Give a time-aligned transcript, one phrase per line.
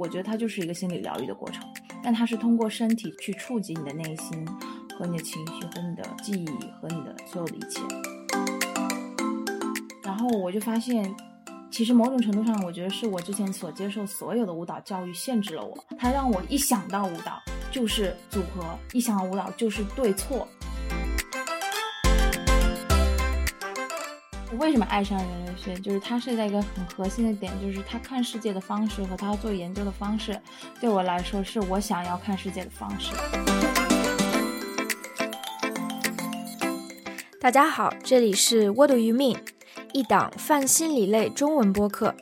[0.00, 1.62] 我觉得它就是一个心理疗愈的过程，
[2.02, 4.48] 但它是通过身体去触及你的内心
[4.98, 6.46] 和你的情绪和你的记忆
[6.80, 7.82] 和你的所有的一切。
[10.02, 11.14] 然后我就发现，
[11.70, 17.38] 其实某种程度上，我觉得是我之前所接受所有的舞蹈教育限制了我，它让我一想到舞蹈
[17.70, 20.48] 就是组合，一想到舞蹈就是对错。
[24.60, 25.74] 为什么爱上人类学？
[25.76, 30.38] 就是它是在一个很核心的点，就是他看世界的方式和他做研究的方式，
[30.78, 33.14] 对我来说是我想要看世界的方式。
[37.40, 39.38] 大家好，这里是 What Do You Mean，
[39.94, 42.14] 一档泛心理类中文播客。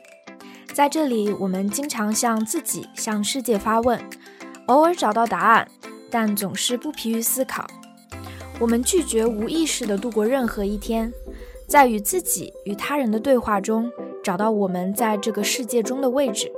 [0.73, 4.01] 在这里，我们经常向自己、向世界发问，
[4.67, 5.69] 偶尔找到答案，
[6.09, 7.67] 但总是不疲于思考。
[8.61, 11.11] 我们拒绝无意识的度过任何一天。
[11.69, 13.91] 在与自己与他人的对话中，
[14.23, 16.51] 找到我们在这个世界中的位置。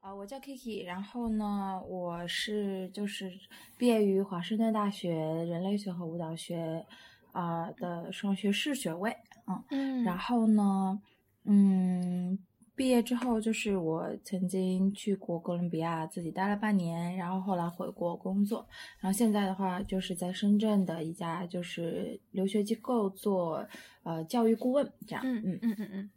[0.00, 3.32] 啊，我叫 Kiki，然后呢，我是就是
[3.78, 6.84] 毕业于华盛顿大学人类学和舞蹈学
[7.32, 11.00] 啊的双学士学位，嗯嗯，然后呢，
[11.46, 12.38] 嗯。
[12.74, 18.66] 毕业之后，就是我曾经去过哥伦比亚，自己待了半年，然后后来回国工作，
[18.98, 23.66] 然后现在的话，就是在深圳的一家就是留学机构做
[24.04, 25.22] 呃教育顾问，这样。
[25.24, 26.10] 嗯嗯嗯嗯嗯。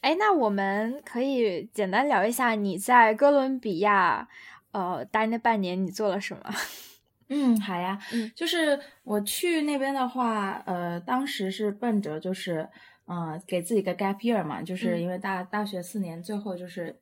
[0.00, 4.28] 哎，那我们可以简单聊一下你在哥伦比亚
[4.70, 6.42] 呃待那半年你做了什么？
[7.28, 7.98] 嗯，好呀。
[8.12, 12.68] 嗯，就是我去那边的话，呃，当时是奔着就是。
[13.08, 16.98] 嗯，给自己个 gap year 嘛，就是因为大大学四年最后就是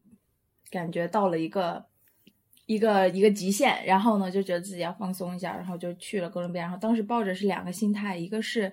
[0.70, 1.86] 感觉到了一个
[2.66, 6.64] 一个一个极限，然后呢就觉得自己要放松一下，然后就去了哥伦比亚。
[6.64, 8.70] 然后当时抱着是两个心态，一个是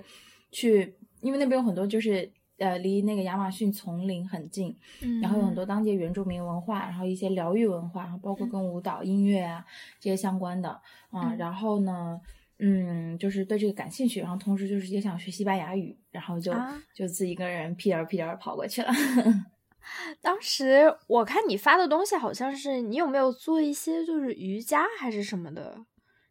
[0.52, 4.76] 去，因为那边有很多就是呃离那个亚马逊丛林很近，
[5.22, 9.66] 然后有很多当地原住民文化，然后一些疗愈文化，然后包括跟舞蹈、音乐啊
[10.02, 10.81] 这些相关的
[11.12, 12.19] 啊，然后呢。
[12.64, 16.54] 嗯，就是对这个感兴趣，然后同时就是也想学西班牙语，然后就
[16.94, 18.92] 就自己一个人屁颠儿屁颠儿跑过去了。
[20.22, 25.84] 当时我看你发的东西，好像是你有没有做一些就是瑜伽还是什么的？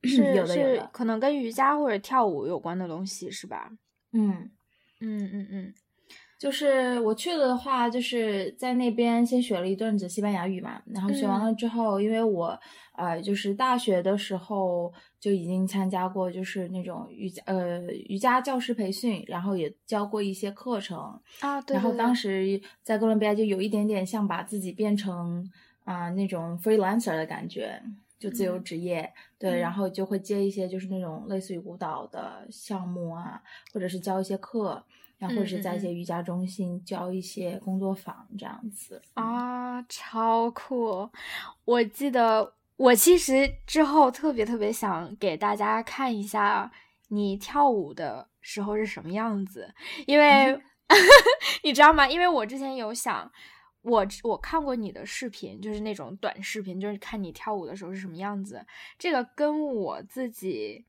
[0.05, 3.73] 是有的，是可能跟瑜伽或者跳舞有关的东西，是吧？
[4.13, 4.51] 嗯
[5.01, 5.75] 嗯嗯嗯。
[6.41, 12.59] 就是我去了的话，就是在那边先学了一阵子西班牙语嘛，然后学完了之后，因为我
[12.97, 14.91] 呃就是大学的时候
[15.21, 21.75] 就已经参加过就是那种瑜伽呃瑜伽教师培训，然后也教过一些课程啊，对。
[21.75, 25.47] 然后当时在哥伦比亚就有一点点像把自己变成
[25.85, 27.83] 啊那种 freelancer 的感觉，
[28.19, 33.43] 就自由职业，对，然后就会接一些就是那种类似于舞蹈的项目啊，
[33.75, 34.83] 或者是教一些课。
[35.21, 41.07] 然后或者是在一些瑜伽中心教一些工作坊这样子啊，超酷！
[41.67, 46.73] 我记得我其实之后特别特别想给大家看一下
[47.09, 49.75] 你跳舞的时候是什么样子，
[50.07, 50.59] 因为
[51.63, 52.09] 你知道吗？
[52.09, 53.31] 因为我之前有想，
[53.83, 58.65] 我我看过你的视频，就是那种短视频，就是看你跳舞的时候是什么样子。
[58.99, 60.87] 这个跟我自己。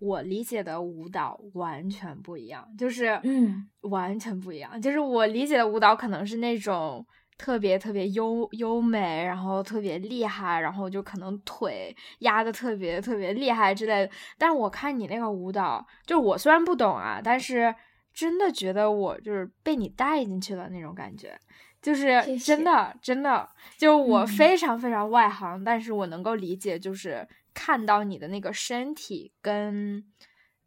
[0.00, 4.80] 我理解的舞蹈完全不一样，就是嗯，完全不一样。
[4.80, 7.06] 就是我理解的舞蹈可能是那种
[7.36, 14.12] 特别特别优优美，然后特别厉害，然后就可能腿压的特别特别厉害之类的。
[14.38, 17.74] 但是我看你那个舞蹈，就是我虽然不懂啊，但是
[18.14, 21.38] 真的觉得我就是被你带进去了那种感觉，
[21.82, 23.46] 就是真的真的，
[23.76, 27.28] 就我非常非常外行，但是我能够理解，就是。
[27.54, 30.04] 看到你的那个身体跟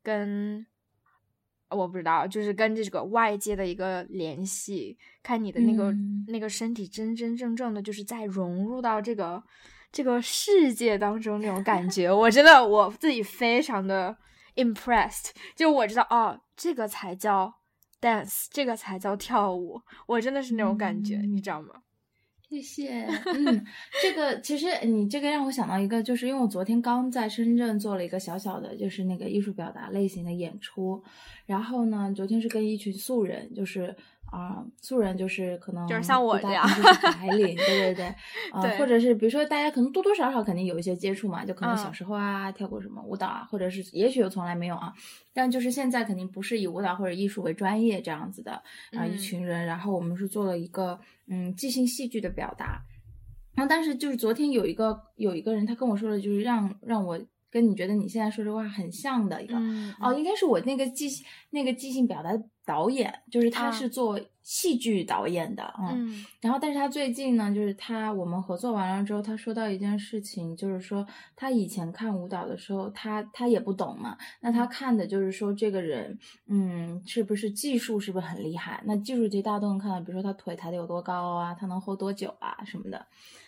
[0.01, 0.65] 跟
[1.69, 5.91] 我不知道，就是跟这个外界的一个联系，看你的那个
[6.27, 9.43] 那个身体真真正正的就是在融入到这个
[9.91, 14.15] 这个世界当中那种感觉，我真的我自己非常的
[14.55, 17.51] impressed，就我知道哦，这个才叫
[17.99, 21.81] dance，这个才叫跳舞，我真的是那种感觉，你知道吗？
[22.53, 23.05] 谢谢。
[23.33, 23.65] 嗯，
[24.01, 31.03] 这个其实你这个让我想到一个，就是因为我昨天刚在深圳做了一个小小的，就是那个艺术表达类型的演出，
[31.45, 33.95] 然后呢，昨天是跟一群素人，就是。
[34.33, 36.67] 啊，素人就是可能就是像我这样，
[37.03, 38.05] 白 领，对对对，
[38.51, 44.91] 啊，或者是比如说大家可能多多少少肯定有一些接触嘛，就可能小时候啊跳过什么舞蹈啊，或者是也许又从来没有啊，
[45.35, 48.53] 但就是现在肯定不是以舞蹈或者艺术为专业这样子的
[48.93, 52.81] 啊一群人，然后我们是做了一个嗯即兴戏剧的表达，
[53.55, 57.21] 然后但是就是昨天有一个有一个人他跟我说了就是让让我
[57.51, 59.55] 跟你觉得你现在说这话很像的一个
[60.01, 61.07] 哦，应该是我那个即
[61.51, 62.31] 那个即兴表达。
[62.65, 71.05] 导演，就是他是做戏剧导演的嗯，然后但是他最近呢，就是他我们合作完了之后，他说到一件事情，就是说
[71.35, 76.17] 他以前看舞蹈的时候，他他也不懂嘛，那他看的就是说这个人，
[76.47, 78.81] 嗯，是不是技术是不是很厉害？
[78.85, 83.05] 那技术其实大家都能看到，比如说他腿抬得有多高啊，他能 hold 多久啊什么的。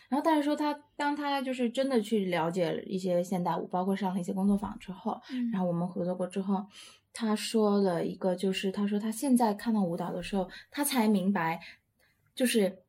[0.07, 5.19] 然后但是说他当他就是真的去了解一些现代舞，包括上了一些工作坊之后，
[5.51, 6.65] 然后我们合作过之后。
[7.17, 11.62] 他说了一个，就是他说他现在看到舞蹈的时候，他才明白，
[12.35, 12.79] 就是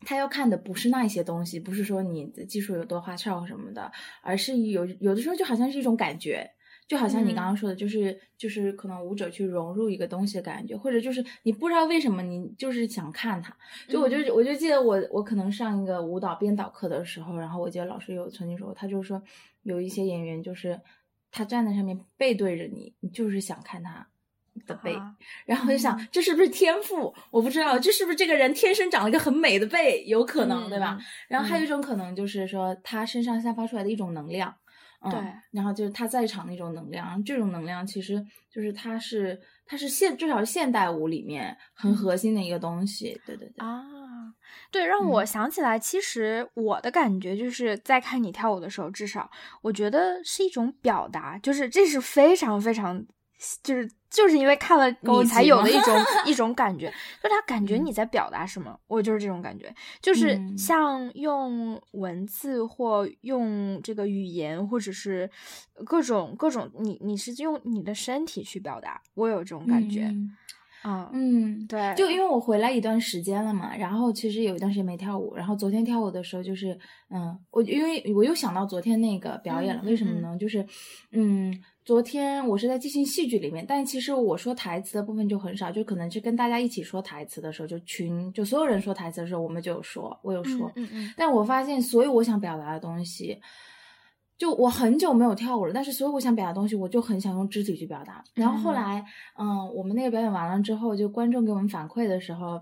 [0.00, 3.92] 他要看的不是那些东西，不是说你的技术有多花哨什么的，
[4.22, 6.50] 而是有有的时候就好像是一种感觉，
[6.88, 13.54] 就好像你刚刚说的，就是就是可能舞者去融入一个东西的感觉，或者就是你不知道为什么你就是想看它，
[13.86, 19.22] 就我就我就记得我我可能上一个舞蹈编导课的时候，然后我记得老师有曾经说，他就说
[19.62, 20.80] 有一些演员就是。
[21.30, 24.06] 他站在上面背对着你，你就是想看他
[24.66, 24.96] 的背，
[25.46, 27.14] 然后我就想这是不是天赋？
[27.30, 30.98] 我不知道这是不是这个人天生长了一个很美的背，有可能对吧？
[31.28, 34.54] 然后还有一种可能就是说他身上散发出来的一种能量，
[35.00, 35.12] 嗯，
[35.52, 43.84] 然后就是他在场的一种能量，这种能量其实就是他是他是现至少是现代舞里面很核心的一个东西，对对对啊。
[44.70, 49.30] 对，让我想起来，其实我的感觉就是在看你跳舞的时候，至少
[49.62, 53.04] 我觉得是一种表达，就是这是非常非常，
[53.62, 55.94] 就是就是因为看了你才有的一种
[56.26, 56.92] 一种感觉，
[57.22, 65.30] 就他感觉你在表达什么，我就是这种感觉，就是像用文字或用这个语言，或者是
[65.84, 70.12] 各种各种，你你是用你的身体去表达，我有这种感觉。
[70.82, 76.78] 啊，嗯，对，就因为我回来一段时间了嘛，然后其实有一段时间没跳舞，然后昨天跳舞的时候就是，
[77.10, 80.36] 嗯，我因为我又想到昨天那个表演了，为什么呢？
[80.38, 80.64] 就是，
[81.10, 81.52] 嗯，
[81.88, 93.40] 昨天我是在即兴戏剧里面，但其实我说台词的部分就很少，就可能是跟大家一起说台词的时候，就群就所有人说台词的时候，我们就有说，我有说，嗯嗯，但我发现所有我想表达的东西。
[94.36, 98.22] 就我很久没有跳舞了，但是所有我想表达东西，我就很想用肢体去表达。
[98.34, 99.02] 然后后来，
[99.38, 102.60] 嗯，我们那个表演完了之后，就观众给我们反馈的时候，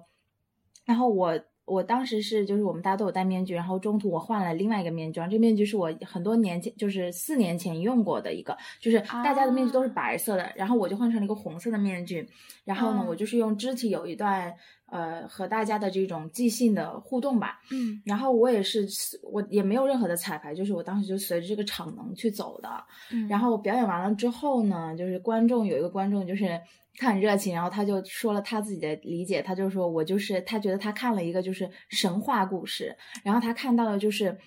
[0.84, 1.36] 然后我
[1.66, 12.26] 我当时是就是我们大家都有戴面具，然后中途我换了另外一个面具，这个面具是我很多年前就是四年前用过的一个，就是大家的面具都是白色的，然后我就换成了一个红色的面具，
[12.64, 14.54] 然后呢，我就是用肢体有一段。
[14.88, 18.86] 呃，和大家的这种即兴的互动吧，嗯，然后我也是，
[19.22, 22.68] 我也没有任何的彩排，就是我当时就随着这个场能去走的，
[23.10, 26.60] 嗯，然后表演完了之后呢，就是观众有一个观众就是
[26.98, 34.38] 他很热情，然后他就说了他自己的理解，他就说我就是他觉得他看了一个就是神话故事，然后他看到的就是。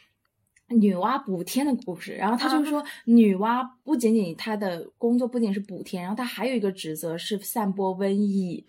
[0.70, 8.64] 女娲补天的故事，然后他就说，女娲不仅仅她的工作不仅是补天，然后她还有一个职责是散播瘟疫，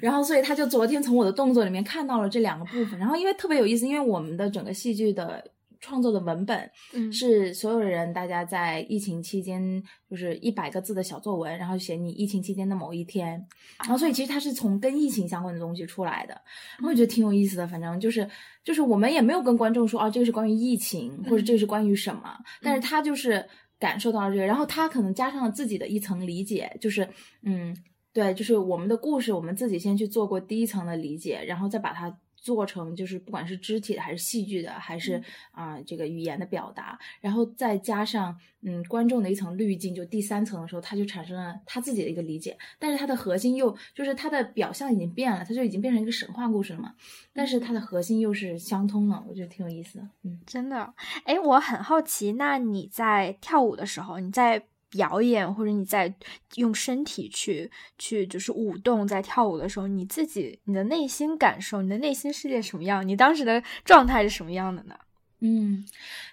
[0.00, 5.44] 然后所以他就昨天从我的动作里面看到了这两个部分，然后因为特别有意思，因为我们的整个戏剧的。
[5.84, 6.70] 创作的文本
[7.12, 13.32] 是所有人大家在疫情期间就是一百个字的小作文，然后写你疫情期间的某一天，
[13.80, 16.32] 然后所以其实它是从跟疫情相关的东西出来的，
[16.78, 17.68] 然后我觉得挺有意思的。
[17.68, 18.26] 反正就是
[18.64, 23.46] 就是我们也没有跟观众说啊，这个是关于疫情或者这个是关于什么，但是他就是
[23.78, 27.06] 感受到了这个，然后他可能加上了自己的一层理解，就是
[27.42, 27.76] 嗯，
[28.14, 32.18] 对，就是我们的故事，我们自己先去做过第一层的理解，然后再把它。
[32.44, 46.94] 做成就是不管是肢体的还是戏剧的还是啊这个语言的表达，然后再加上嗯观众的一层滤镜，就第三层的时候，他就产生了他自己的一个理解，但是它的核心又就是它的表象已经变了，它就已经变成一个神话故事了嘛，
[47.32, 50.08] 但是它的核心又是相通的，我觉得挺有意思的。
[50.24, 50.92] 嗯，真的，
[51.24, 54.66] 哎，我很好奇，那你在跳舞的时候，你在。
[54.96, 56.14] 表演或者你在
[56.54, 63.06] 用身体去去就是舞动，在跳舞的时候，你自己你的内心感受，你的内心世界什么样？
[63.06, 64.96] 你当时的状态是什么样的呢？
[65.40, 65.84] 嗯，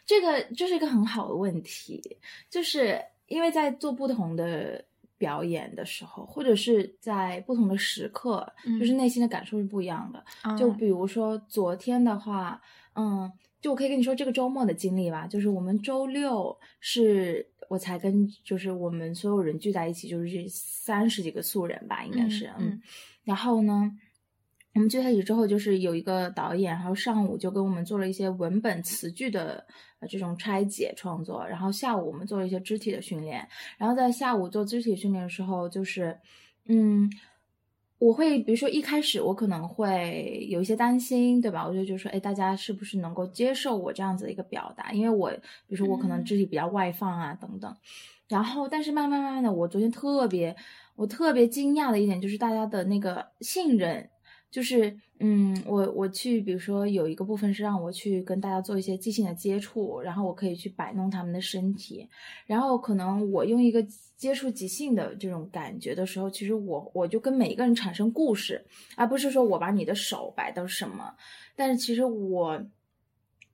[0.06, 2.00] 这个就是一个很好的问题，
[2.52, 4.86] 就是因为在做不同的
[5.18, 8.48] 表演的时候，或者是在不同的时刻，
[8.80, 10.24] 就是内心的感受是不一样的。
[10.56, 12.62] 就比如说昨天的话，
[12.94, 17.51] 嗯，就我可以跟你说这个周末的经历吧，就是我们周六是。
[17.72, 22.82] 我才跟就是我们所有人聚在一起，就是这三十几个素人吧，应该是嗯。
[23.24, 23.90] 然后呢，
[24.74, 29.66] 我们聚在一起之后，就是有一个导演，然后上午就跟我们做了一些文本词句的
[30.10, 33.48] 这种拆解创作，然后下午我们做了一些肢体的训练。
[33.78, 36.20] 然后在下午做肢体训练的时候，就是
[36.66, 37.10] 嗯。
[38.02, 41.68] 我会，比如说一开始我可能会有一些担心，对吧？
[41.68, 44.92] 我就觉得说，哎，大家是不是能够接受我这样子的一个表达？
[44.92, 47.76] 因为我，比如说我可能肢体比较外放啊，等等。
[48.28, 50.56] 然后但是慢慢慢慢的，我昨天特别
[50.96, 54.10] 我特别惊讶的一点就是大家的那个信任。
[54.52, 62.06] 就是，嗯，我我去，比如说有一个部分是让我去跟大家做一些即兴的接触，然后我可以去摆弄他们的身体，
[62.46, 63.82] 然后可能我用一个
[64.18, 68.64] 接触即兴的这种感觉的时候，其实我我就跟每一个人产生故事，
[68.98, 71.16] 而不是说我把你的手摆到什么，
[71.56, 72.62] 但是其实我。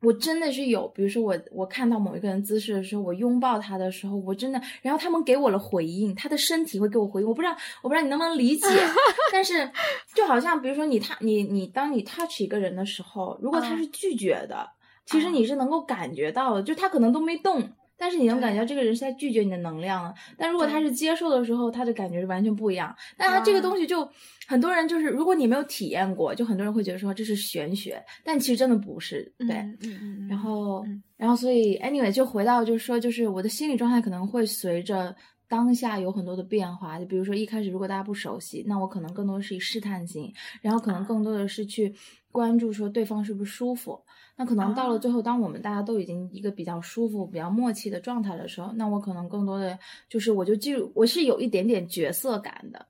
[0.01, 8.67] 我真的是有，比如说我我看到某一个人姿势的时候，我拥抱他的时候，我真的，然后他们给我了回应，他的身体会给我回应，我不知道我不知道你能不能理解，
[9.31, 9.69] 但是
[10.13, 14.69] 就好像比如说你他你你当你 touch 一个人的时候，如果他是拒绝的，
[15.05, 17.69] 其实你是能够感觉到的，就他可能都没动。
[17.97, 22.95] 但是你能感觉到这个人是在拒绝你的能量了，但如果他是接受的时候，他的感觉是完全不一样。
[23.17, 24.07] 但他这个东西就
[24.47, 29.33] 很多人就是，如果你没有体验过，就很多人会觉得说这是玄学，但其实真的不是。
[29.39, 30.27] 对，嗯嗯。
[30.27, 30.85] 然后，
[31.17, 35.15] 然后所以，anyway，就回到就是说，就是我的心理状态可能会随着
[35.47, 36.99] 当下有很多的变化。
[36.99, 41.93] 就比如说一开始如果大家不熟悉，那我可能更多的是以试探性，然后可能更多的是去
[42.31, 43.99] 关注说对方是不是舒服。
[44.39, 49.77] 那可能到了最后，当我们大家都已经一个比较舒服、比较默契的状态的时候，那我可能更多的
[50.07, 52.85] 就是，我就记住我是有一点点角色感的，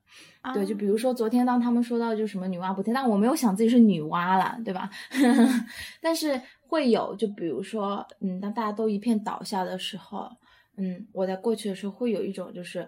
[0.52, 4.90] 对，就比如说昨天当他们说到就什么女娲补天，但我没有想自己是女娲了，对吧？
[6.02, 10.30] 但是会有，就比如说，嗯，当大家都一片倒下的时候，
[10.76, 12.86] 嗯，我在过去的时候会有一种就是。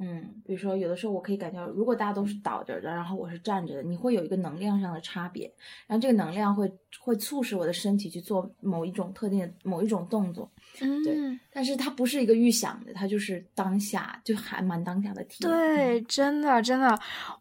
[0.00, 5.52] 嗯，比如说有的时候我可以感觉，如果大家都是倒着的，然后我是站着的，你会有一个能量上的差别，
[5.88, 10.48] 然后这个能量会会促使我的身体去做某一种特定的某一种动作，
[10.80, 11.14] 嗯，对，
[11.52, 15.50] 但是它不是一个预想的，它就是当下就还蛮当下的体验。
[15.50, 16.98] 对，真的真的，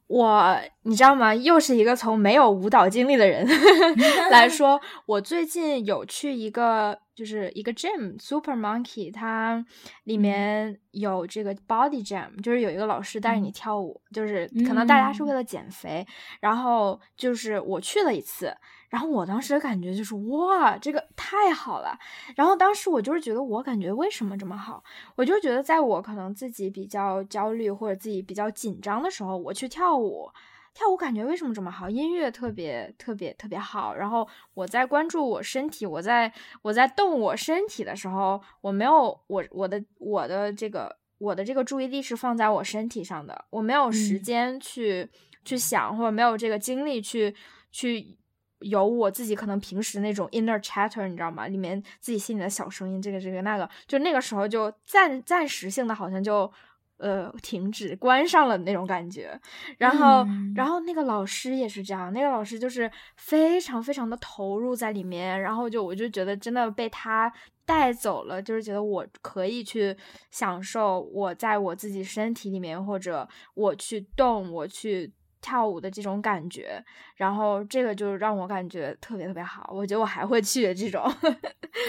[0.08, 1.36] 我你知道吗？
[1.36, 3.48] 又是一个从没有舞蹈经历的人
[4.32, 7.00] 来说，我最近有去一个。
[7.18, 9.66] 就是一个 gym Super Monkey，它
[10.04, 16.06] 里面有这个 Body Jam，就是有一个老师带着你跳舞，就是可能大家是为了减肥。
[16.42, 18.56] 然后就是我去了一次，
[18.90, 21.98] 然后我当时的感觉就是哇，这个太好了。
[22.36, 24.84] 然后当时我就是觉得，我感觉为什么这么好？
[25.16, 30.30] 我就觉得，在我可能自己比较焦虑或者自己比较紧张的时候，我去跳舞。
[30.74, 31.90] 跳舞感觉为什么这么好？
[31.90, 33.96] 音乐特别特别特别好。
[33.96, 45.10] 然后我在关注我身体，我在我在动我身体的时候，我没有我我的我的这个我的这个注意力是放在我身体上的，我没有时间去
[45.44, 47.36] 去想，或者没有这个精力去
[47.72, 48.16] 去
[48.60, 51.48] 有我自己可能平时那种 inner chatter，你知道吗？
[51.48, 56.52] 里面自己心里的小声音，这个这个那个，就那个时候就暂暂时性的，好像就。
[57.00, 59.40] 呃，停止关上了那种感觉，
[59.78, 67.32] 然后，然后那个老师也是这样，那个老师就是非常非常的投入在里面，然后就我就觉得真的被他
[67.68, 69.96] 带走了，就是觉得我可以去
[70.32, 75.14] 享受我在我自己身体里面，或者我去动，我去。
[75.42, 76.84] 跳舞的这种感觉，
[77.16, 81.04] 然后这个就让我感觉特别特别好，我觉得我还会去这种，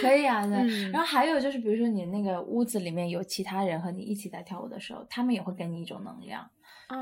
[0.01, 0.47] 可以啊。
[0.93, 6.49] 然后还有就是，比如说你那个屋子里面有其他人和你一起在跳舞的时候，他们也会给你一种能量，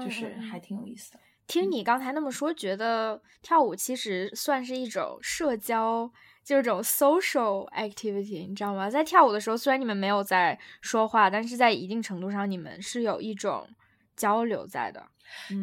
[0.02, 1.20] 就是还挺有意思的。
[1.46, 6.10] 听你刚才那么说，觉得跳舞其实算是一种社交，
[6.42, 8.90] 就是这种 social activity，你知道吗？
[8.90, 13.68] 在跳舞的时候，虽然你们没有在说话，但是在一定程度上，你们是有一种
[14.16, 15.02] 交流在的。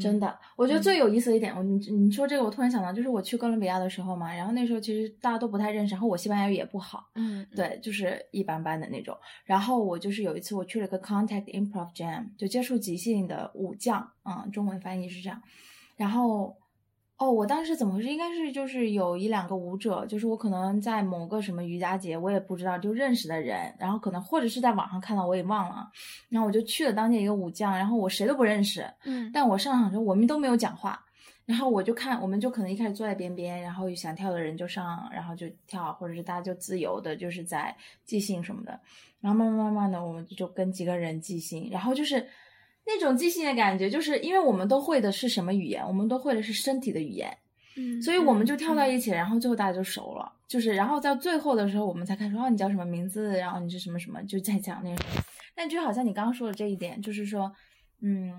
[0.02, 9.18] 真的，我觉得最有意思的一点，我你你说这个，我突然想到，就是我去哥伦比亚的时候嘛，然后那时候其实大家都不太认识，然后我西班牙语也不好，嗯，对，就是一般般的那种。
[9.46, 15.42] 然后我就是有一次我去了个 Contact Improv Jam，就接触即兴的武将，嗯，中文翻译是这样，
[15.96, 16.58] 然后。
[17.18, 18.10] 哦，我当时怎么回事？
[18.10, 25.88] 应该是就是有一两个舞者，就是我可能在某个什么瑜伽节，我也不知道就认识的人，然后可能或者是在网上看到，我也忘了。
[26.28, 31.00] 然后我就去了当地一个舞将，然后我谁都不认识，嗯，但我上场时候我们都没有讲话，
[31.46, 37.74] 然后我就看，我们就可能一开始坐在边边，然后想跳的人就上，然后就跳，或者是大家就自由的，就是在
[38.06, 38.78] 即兴什么的，
[39.22, 42.28] 然后慢慢慢慢的，我们就跟几个人即兴，然后就是。
[42.86, 45.86] 那种即兴的感觉，就是因为我们都会的是什么语言？
[45.86, 47.36] 我们都会的是身体的语言，
[47.78, 50.32] 嗯，所以我们就跳到一起，然后最后大家就熟了。
[50.48, 53.36] 就是，然后到最后的时候，我们才开始说，哦，你叫什么名字？
[53.38, 54.22] 然后你是什么什么？
[54.24, 55.06] 就在讲那种。
[55.56, 57.52] 但就好像你刚刚说的这一点，就是说，
[58.02, 58.34] 嗯，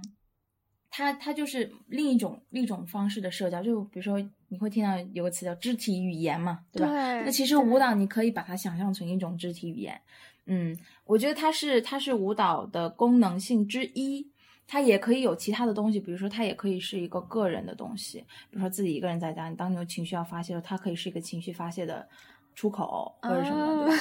[0.90, 3.60] 它它就是另一种另一种方式的社交。
[3.60, 6.92] 就比如说，你会听到有个词叫肢体语言嘛，对吧？
[7.22, 10.00] 那其实舞蹈你可以把它想象成一种肢体语言。
[10.46, 14.30] 嗯，我觉得它是它是舞蹈的功能性之一。
[14.66, 18.18] 它也可以有其他的东西，比如说它也可以是一个个人的东西，
[18.50, 22.08] 比如说自己一个人在家，你当你有情绪要发泄的时候，它可以是一个情绪发泄的
[22.54, 23.92] 出口或者什么的，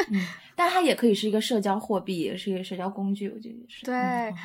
[0.54, 3.84] 但它也可以是一个社交货币，也是一个社交工具，我觉得是。
[3.86, 3.94] 对，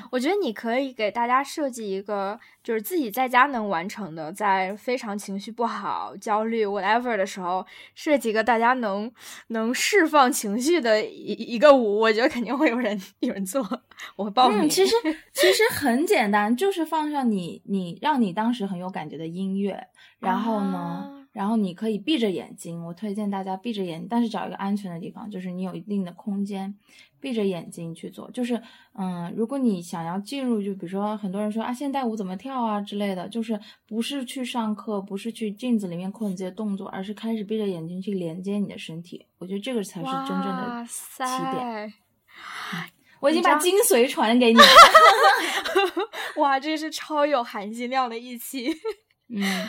[0.09, 9.11] 我觉得你可以给大家设计一个，就是自己在家能完成的，在非常情绪不好、焦虑 whatever 的时候，设计一个大家能
[9.47, 13.61] 能释放情绪的一一个舞，我觉得肯定会有人有人做，
[14.15, 14.69] 我会报名。
[14.69, 14.95] 其实
[15.33, 19.87] 其实很简单，就是放上你你让你当时很有感觉的音乐，
[20.19, 21.16] 然后呢。
[21.37, 26.75] 然后你可以闭着眼睛，我推荐大家闭着眼，但是找一个安全的地方，就是你有一定的空间，
[27.19, 28.31] 闭着眼睛去做。
[28.31, 28.59] 就是，
[28.95, 39.27] 嗯，如果你想要进入，就比如说很多人说啊，现代舞怎么跳啊之类的，就是不是去上课，不是去镜子里面控制这些动作，而是开始闭着眼睛去连接你的身体。
[39.37, 41.23] 我觉得这个才是真正的起
[41.55, 41.93] 点。
[43.19, 44.65] 我已经把精髓传给你了。
[46.41, 48.71] 哇，这是超有含金量的一期。
[49.29, 49.67] 嗯。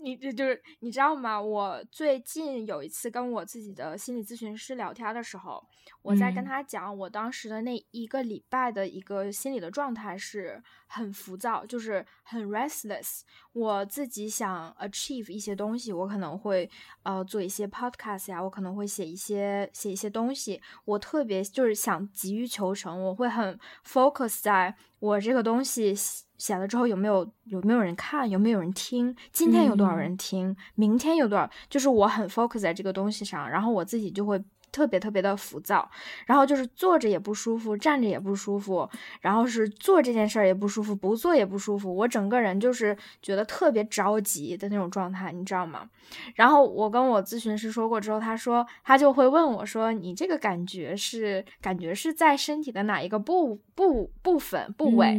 [0.00, 1.40] 你这就是你知道吗？
[1.40, 5.64] 我最近有一次跟我自己的心理咨询师聊天的时候，
[6.02, 13.22] 我在跟他讲我当时的那一个礼拜的一个心理的状态是很浮躁，就是很 restless。
[13.52, 16.70] 我自己想 achieve 一些东西，我可能会
[17.02, 20.60] 呃做一些 podcast 呀，我可能会写一些写一些东西。
[20.84, 25.94] 我特别就是想急于求成，我会很 focus 在我这个东西。
[26.38, 29.12] 写了之后有没有有没有人看有没有人听？
[29.32, 30.54] 今天有多少人听？
[30.76, 31.50] 明天有多少？
[31.68, 34.40] 就是我很 focus 在这个东西上，然后我自己就会。
[34.70, 35.88] 特别特别的浮躁，
[36.26, 38.88] 然后就是坐着也不舒服，站着也不舒服，
[39.20, 45.88] 然后是做这件事儿也不舒服，不做也不舒服，我整个人就是觉得特别着急的那种状态，你知道吗？
[46.34, 55.18] 然后我跟我咨询师说过之后，他说他就会问我说：“你这个感觉是感觉是在身体的哪一个部部部分部位？”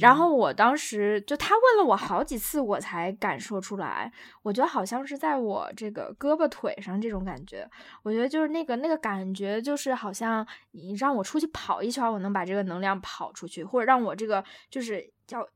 [0.00, 4.10] 然后我当时就他问了我好几次，我才感受出来，
[4.42, 7.68] 我觉得好像是在我这个胳膊腿上这种感觉，
[8.02, 8.74] 我觉得就是那个。
[8.84, 15.48] 那个感觉就是好像你让我出去跑一圈，我能把这个能量跑出去，或者让我这个就是叫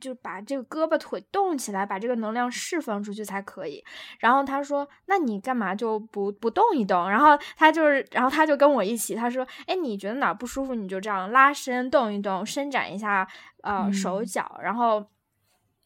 [0.00, 3.84] 就把这个胳膊腿动起来，把这个能量释放出去才可以。
[4.18, 13.28] 然后他说：“那你干嘛就不不动一动？”然后他就是，然后他就跟我一起，他说：“哎，你觉得哪不舒服，你就这样拉伸动一动，伸展一下
[13.62, 15.06] 呃手脚，然后。”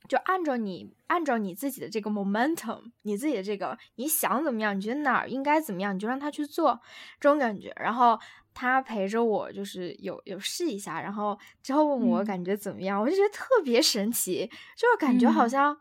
[0.09, 6.81] 就按照你按照你自己的这个 momentum，你自己的这个你想怎么样，你觉得哪儿应该怎么样，你就让他去做
[7.21, 7.73] 这种感觉。
[7.77, 8.19] 然后
[8.55, 15.77] 他陪着我，就是有有试一下，然后之后问我感觉怎么样，我就觉得特别神奇，就是感觉好像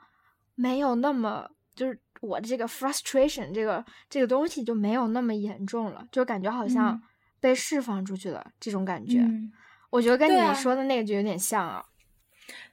[0.55, 7.01] 没有那么，就是我的这个 frustration 这个这个东西就没有那么严重了，就感觉好像
[7.39, 9.25] 被释放出去了这种感觉。
[9.91, 11.85] 我觉得跟你说的那个就有点像啊。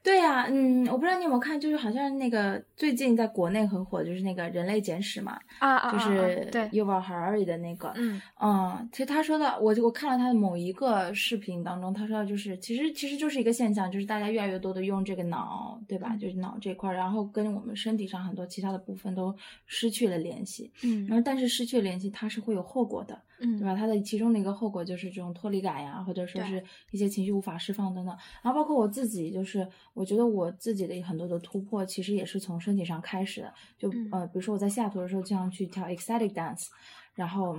[0.03, 16.17] 对呀，嗯，我不知道你有没有看，就是好像那个最近在国内很火，就是那个《人类简史》嘛，啊啊，就是对 Yuval Harari 的那个，嗯嗯，其实他说的，我我看了他的某一个视频当中，他说的就是，其实其实就是一个现象，就是大家越来越多的用这个脑，对吧？
[16.17, 19.33] 就是脑这块，然后跟我们身体上很多其他的部分都
[19.67, 23.23] 失去了联系，嗯，然后但是失去联系，它是会有后果的。
[23.45, 23.75] 嗯，对吧？
[23.75, 26.63] 它的其中的一个后果就是这种脱离感呀，或者说是
[26.93, 28.17] 一些情绪无法释放等等。
[28.41, 33.55] 然后包括我自己，就是我觉得我自己的很多的突破，其实也是从身体上开始的。
[33.79, 36.67] 就呃，比如说我在西雅图的时候，经常去跳 ecstatic dance，
[37.15, 37.57] 然后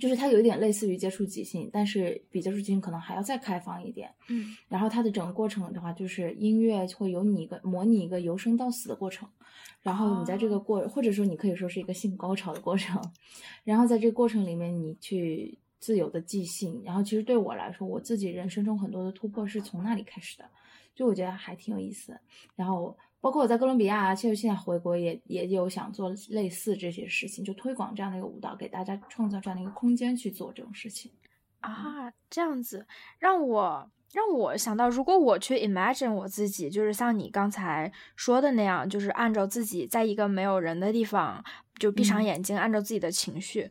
[0.00, 4.10] 就是它有一点类似于接触即兴，但是比接触即兴可能还要再开放一点。
[4.28, 9.28] 嗯，然后它的整个过程的话，就是音乐会有你一个模拟一个由生到死的过程。
[9.80, 13.00] 然后你在这个过，或者说你可以说是一个性高潮的过程，
[13.64, 16.82] 然后在这个过程里面，你去自由的即兴。
[16.84, 20.44] 然后其实对我来说，我自己人生中很多的突破是从那里开始的，
[20.98, 22.18] 就我觉得还挺有意思。
[22.56, 31.12] 然后包括我在哥伦比亚，其实现在回国也也有想做类似这些事情，就推广这样的一个舞蹈，给大家创造这样的一个空间去做这种事情
[31.60, 32.86] 啊，这样子
[33.20, 33.90] 让我。
[34.14, 41.44] 让我想到，如果我去 imagine 我自己，就是像你刚才说的那样，就是按照自己在一个没有人的地方，
[41.78, 43.70] 就闭上眼睛，按照自己的情绪，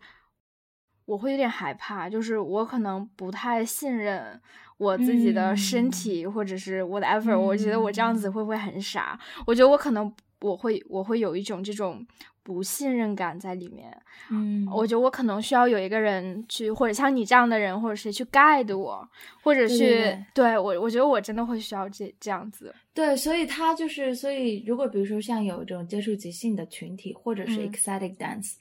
[1.06, 4.40] 我会有点害怕，就是我可能不太信任
[4.78, 7.38] 我自己的身体，或者是 whatever。
[7.38, 9.20] 我觉得我这样子会不会很傻？
[9.46, 10.12] 我觉得我可能
[10.42, 12.06] 我会我会有一种这种。
[12.44, 13.92] 不信任感在里面，
[14.32, 19.06] 嗯，我觉得我可能需要有一个人去，或者像你这样的人，或者谁去 guide 我，
[19.44, 22.74] 或者去对我，我觉得我真的会需要这这样子。
[22.94, 28.54] 对，所以他就是，所以如果比如说像有这种接触即兴的群体，或者是 ecstatic dance，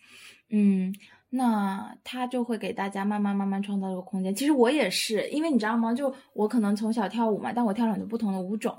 [0.50, 0.92] 嗯，
[1.36, 4.34] 那他就会给大家慢慢慢慢创造这个空间。
[4.34, 5.92] 其实我也是，因为你知道吗？
[5.92, 8.74] 就我可能从小跳舞嘛，但我跳了很多不同的舞种，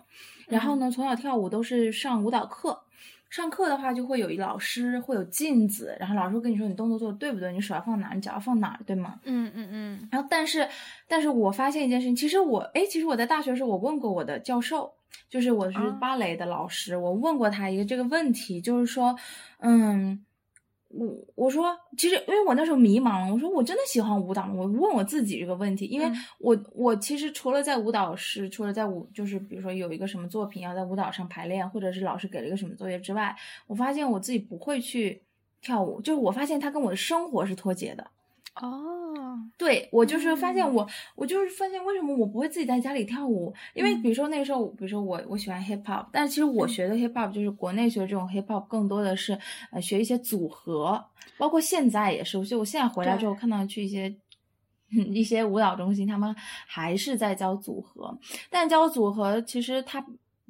[0.48, 2.82] 然后呢，从小跳舞都是上舞蹈课。
[3.30, 9.20] 上课的话就会有一老师，会有镜子，然后老师会跟你说你动作做的对不对，你手要放哪，你脚要放哪，对吗？
[9.26, 10.10] 嗯嗯嗯。
[10.10, 10.65] 然后但是
[11.10, 14.89] 但是我发现一件事情，其实我哎，其实我在大学的时候我问过我的教授，
[15.30, 19.15] 就是我是芭蕾的老师，我问过他一个这个问题，就是说，
[19.60, 20.24] 嗯。
[20.89, 24.54] 我我说，其实因为我那时候迷茫了，我说我真的喜欢舞蹈吗？
[24.56, 33.36] 我问我自己这个问题，因为我我其实除了在舞蹈室，除了在舞，就是比如说有一个什么作品要在舞蹈上排练，或者是老师给了一个什么作业之外，
[33.67, 35.21] 我发现我自己不会去
[35.62, 38.08] 跳舞，就是我发现它跟我的生活是脱节的。
[38.62, 43.54] 哦，对我就是发现我，我就是发现为什么我不会自己在家里跳舞？
[43.74, 49.38] 因为比如说那个时候，比如说我我喜欢 hip hop，但是其实我学的 hip hop 就是国内学的这种 hip hop，更多的是
[49.72, 51.04] 呃学一些组合，
[51.38, 54.15] 包括现在也是，就我现在回来之后看到去一些
[54.89, 58.17] 一些舞蹈中心，他们还是在教组合，
[58.50, 60.06] 但教组合其实他。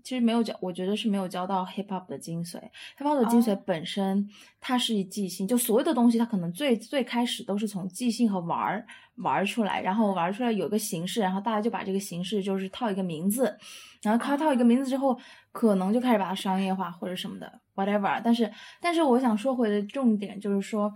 [0.08, 2.56] 其实没有教，我觉得是没有教到 hip hop 的精髓。
[2.98, 4.26] hip hop 的精髓本身，
[4.62, 13.54] 它是即兴，就所有的东西，它可能最最开始都是从即兴和玩儿玩出来，然后玩出来有个形式，然后大家就把这个形式就是套一个名字，
[14.02, 15.20] 然后套套一个名字之后，
[15.52, 18.22] 可能就开始把它商业化或者什么的 whatever。
[18.24, 20.89] 但是，但是我想说回的重点就是说，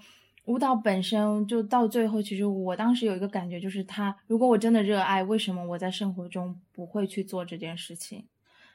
[0.46, 8.26] 舞蹈本身就到最后，其实我当时有一个感觉，就是它，如果我真的热爱，为什么我在生活中不会去做这件事情？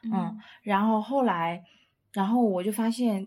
[0.05, 1.65] 嗯，然后后来，
[2.13, 3.27] 然后我就发现，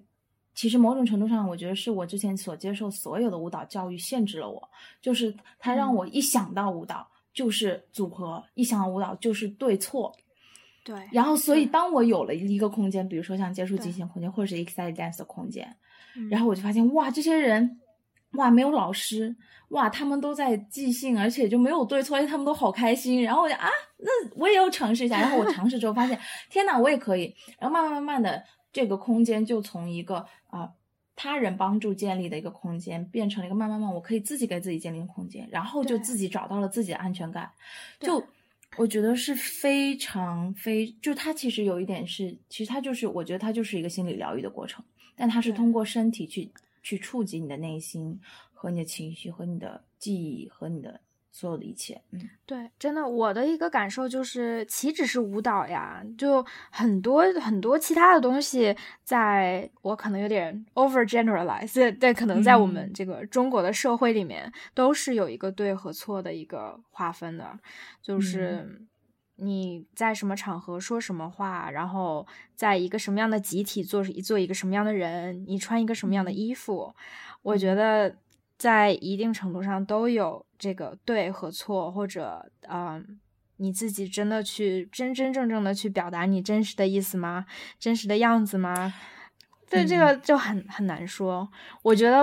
[0.54, 4.70] 其实某种程度上，我觉得是我之前所接受所有的舞蹈教育限制了我，
[5.02, 10.16] 就是它让我一想到舞蹈就是组合，一想到舞蹈就是对错。
[10.84, 11.08] 对。
[11.12, 15.76] 然后，所以当我有了一个空间，比如说像接触极限空间，或者是 excited dance 的空间，
[16.30, 17.80] 然后我就发现，哇，这些人，
[18.34, 19.36] 哇，没有老师。
[19.70, 23.22] 哇，他们都在即兴，而且就没有对错，而 且他们都好开心。
[23.22, 25.20] 然后我就啊，那我也要尝试一下。
[25.20, 27.36] 然后我尝试之后发现，天呐，我也可以。
[27.60, 30.72] 然后慢慢慢慢的，这个空间就从一个啊
[31.16, 37.52] 他人帮助建立的一个空间，变成了一个慢慢慢，我可以自己给自己建立空间，然后就自己找到了自己的安全感。
[38.00, 38.24] 就
[38.78, 44.84] 我觉得是非常非，就它其实有一点是，其实它就是，我觉得它就是一个心理疗愈的过程，
[45.16, 48.20] 但它是通过身体去去触及你的内心。
[48.62, 51.00] 和你的情绪，和你的记忆，和你的
[51.32, 67.58] 所有的一切，嗯，对，真的，我的一个感受就是，岂止是舞蹈呀，就很多很多其他的东西，在我可能有点 over generalize，但可能在我们这个中国的社会里面，都是有一个对和错的一个划分的，
[68.02, 68.89] 就是
[69.42, 76.94] 你在什么场合说什么话，然后在一个什么样的集体做做一个什么样的人，你穿一个什么样的衣服，
[77.42, 78.16] 我觉得。
[78.60, 83.18] 在一定程度上都有这个对和错，或者嗯，
[83.56, 87.46] 你自己真的去真真正正的去表达你真实的意思吗？
[87.80, 88.94] 真实的样子吗？
[89.70, 91.50] 对这个就很很难说。
[91.84, 92.18] 我觉得，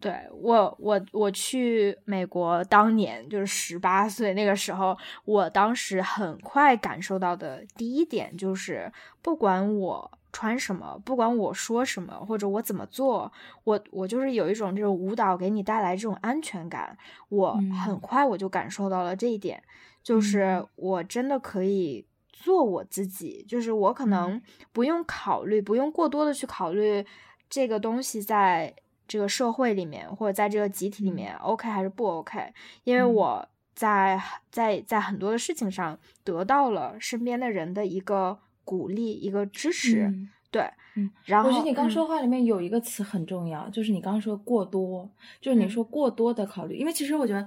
[0.00, 10.10] 对我我我去美国当年就是十八岁那个时候，我当时很快感受到的第一点就是，不管我。
[10.36, 16.98] 穿什么，不管我说什么或者我怎么做，我我就是有一种这种舞蹈给你带来这种安全感。
[17.28, 17.52] 我
[17.86, 19.62] 很快我就感受到了这一点，
[20.02, 27.06] 就是我真的可以做我自己，就是我可能不用考虑，不用过多的去考虑
[27.48, 28.74] 这个东西在
[29.06, 32.52] 这个社会里面或者在这个集体里面 OK 还是不 OK，
[32.84, 38.38] 因为我在在在很多的事情上得到了身边的人的一个。
[38.66, 40.10] 鼓励一个支持，
[40.50, 42.06] 对，嗯，然后我觉得你刚说。
[42.06, 45.06] 话里面有一个词很重要，就是你刚刚说过多，
[45.38, 47.46] 就是你说过多的考虑，因为其实我觉得，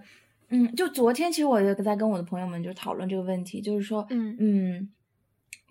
[0.49, 4.37] 嗯，就昨天其实我也在跟我的朋友们就讨论这个问题，就是说，嗯。
[4.39, 4.89] 嗯，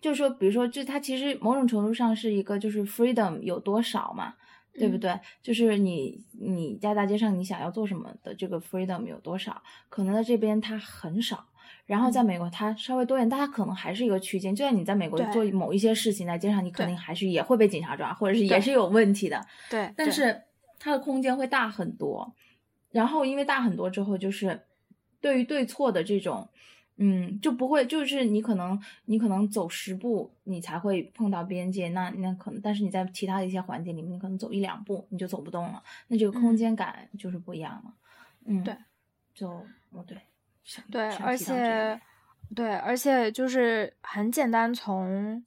[0.01, 4.35] 就是说，比如说，就它其实某种程度上是一个就是 freedom 有多少嘛，
[4.79, 5.19] 对不对？
[5.43, 11.47] 就是你你在大街上你想要做什么的这个 freedom 有多少，可能在这边它很少。
[11.85, 14.55] 然后在美国，它稍微多一点，但它可能还是一个区间。
[14.55, 19.41] 就算你在美国做某一些事情，在街上，你肯定还是也会被警察抓，或者是也是有问题的。
[19.71, 20.43] 对，但是
[20.81, 22.35] 它的空间会大很多。
[22.91, 24.63] 然后因为大很多之后，就是
[25.21, 26.49] 对于对错的这种，
[26.97, 37.93] 嗯，就不会，就是你可能你可能走十步，你才会碰到边界，那那可能，但是你在其他的一些环节里面，你可能走一两步你就走不动了，那这个空间感就是不一样了。
[38.45, 38.77] 嗯，对，
[39.35, 39.49] 就
[39.91, 40.19] 哦对。
[40.91, 42.01] 对，而且，
[42.53, 45.45] 对，而且就是很简单，从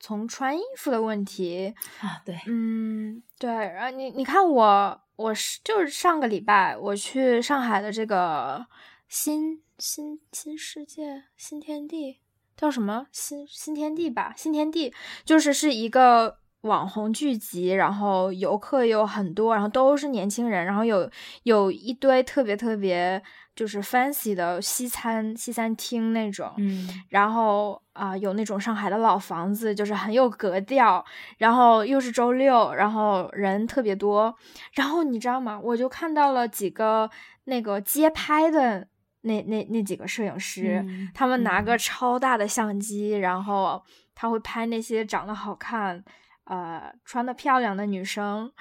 [0.00, 8.66] 从穿衣服的问题啊，对，嗯，对，然后你你看我，我是就是上个礼拜我去上海的这个
[9.06, 12.20] 新新新世界新天地。
[12.56, 13.06] 叫什么？
[13.10, 14.94] 新新天地吧，新天地。
[15.24, 21.10] 就是是一个网红聚集，然后游客有很多，然后都是年轻人，然后有
[21.42, 23.20] 有一堆特别特别
[23.56, 31.04] 就是 fancy 的西餐西餐厅那种，嗯，然后啊有那种上海的老房子，就是很有格调，
[31.38, 34.32] 然后又是周六，然后人特别多，
[34.74, 35.58] 然后你知道吗？
[35.60, 37.10] 我就看到了几个
[37.44, 38.86] 那个街拍的
[39.24, 40.82] 那那那几个摄影师，
[41.12, 43.82] 他们拿个超大的相机，然后
[44.14, 46.02] 他会拍那些长得好看。
[46.46, 48.52] 呃，穿的漂亮的女生，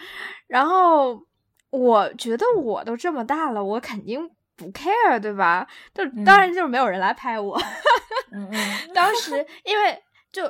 [0.48, 1.22] 然后
[1.70, 5.68] 我觉得我都这么大了，我肯定不 care，对吧？
[5.94, 7.62] 就当然就是没有人来拍我。
[8.96, 10.50] 当时因为就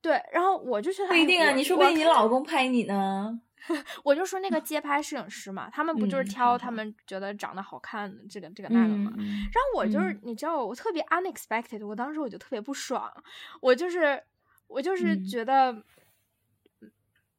[0.00, 3.40] 对，然后我就觉得不一定啊，你说不定你老公拍你呢。
[4.04, 9.12] 我就说那个街拍摄影师嘛，他们不就是挑他们觉得长得好看的这个这个那个嘛？
[9.16, 13.12] 然后我就是你知道，我特别 unexpected，我当时我就特别不爽，
[13.60, 14.22] 我就是
[14.66, 15.82] 我就是觉得。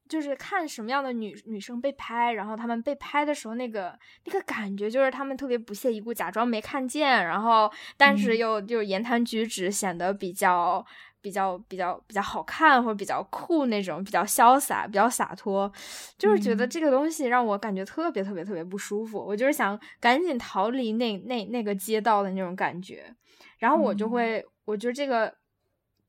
[0.09, 10.83] 就是看什么样的女女生被拍，然后他们被拍的时候，那个那个感觉就是他们特别不屑一顾，假装没看见，然后但是又就言谈举止显得比较
[11.21, 15.71] 比较比较比较好看或者比较酷那种，比较潇洒，比较洒脱，
[16.17, 23.15] 就是觉得这个东西让我感觉特别特别特别不舒服，我就是想赶紧逃离那那那个街道的那种感觉，
[23.57, 25.38] 然后我就会，我觉得这个。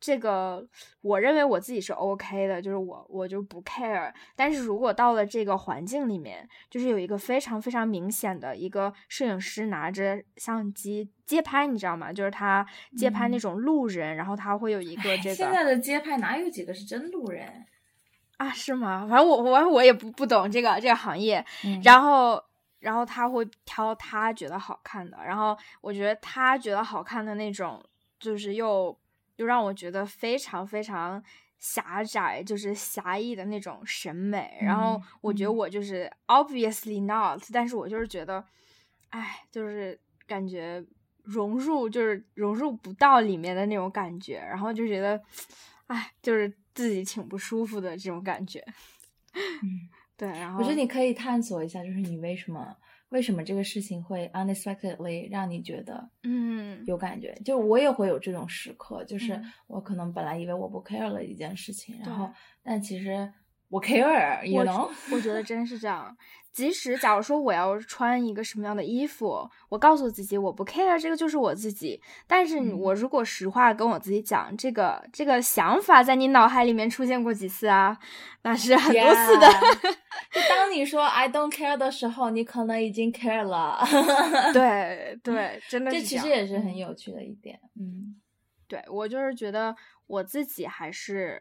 [0.00, 0.66] 这个
[1.02, 4.10] 我认为我自己是 OK 的，就是我我就不 care。
[4.34, 12.10] 但是如果到了这个环境里面，就是有一个非常非常明显的一个摄影师拿着相机街拍，你知道吗？
[12.10, 15.34] 就是他街拍那种路人，然后他会有一个这个。
[15.34, 17.66] 现在的街拍哪有几个是真路人
[18.38, 18.48] 啊？
[18.50, 19.06] 是吗？
[19.06, 21.44] 反正我我我也不不懂这个这个行业。
[21.84, 22.42] 然后
[22.78, 27.84] 然后他会挑他觉得好看的，然后我觉得他觉得好看的那种，
[28.18, 28.98] 就是又。
[29.40, 31.24] 就让我觉得非常非常
[31.58, 34.58] 狭窄，就是狭义的那种审美。
[34.60, 38.44] 然后我觉得我就是 obviously not，但是我就是觉得，
[39.08, 40.84] 哎，就是感觉
[41.22, 44.36] 融入就是融入不到里面的那种感觉。
[44.36, 45.18] 然后就觉得，
[45.86, 48.62] 哎，就是自己挺不舒服的这种感觉。
[49.32, 50.28] 嗯，对。
[50.28, 52.76] 然后我觉得你可以探索一下，就是你为什么。
[53.10, 56.84] 为什么这个事情会 unexpectedly 让你觉得嗯。
[56.86, 57.34] 有感觉？
[57.44, 62.30] 就我也会有这种时刻，就是我可能本来以为我不 care 了一件事情，然后
[62.62, 63.30] 但其实
[63.70, 64.88] 我 care，也能。
[65.12, 66.14] 我觉得真是这样。
[66.52, 72.02] 即使假如说我要穿一个什么样的衣服，我告诉自己我不 care，这个就是我自己。
[72.26, 77.96] 但是我如果实话跟我自己讲，这个这个想法在你脑海里面出现过几次啊？
[78.42, 79.46] 那是很多次的。
[80.34, 83.78] 就当你说 I don't care 的时候，你可能已经 care 了。
[84.52, 87.60] 对对，真的是这其实也是很有趣的一点。
[87.78, 88.16] 嗯，
[88.66, 89.76] 对我就是觉得
[90.08, 91.40] 我自己还是。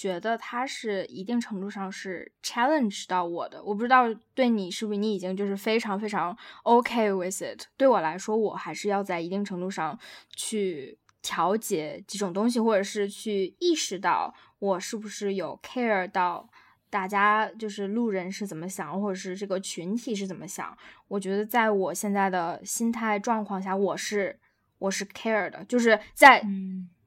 [0.00, 7.66] 觉得他是一定程度上是 challenge 到我的，我不知道对你是不是你已经就是非常非常 OK with it。
[7.76, 9.98] 对我来说，我还是要在一定程度上
[10.34, 16.48] 去调节几种东西，或者是去意识到我是不是有 care 到
[16.88, 20.74] 大家就是路人是怎么想，或者是这个群体是怎么想。
[21.08, 24.38] 我觉得在我现在的心态状况下，我是
[24.78, 26.42] 我是 care 的，就是在。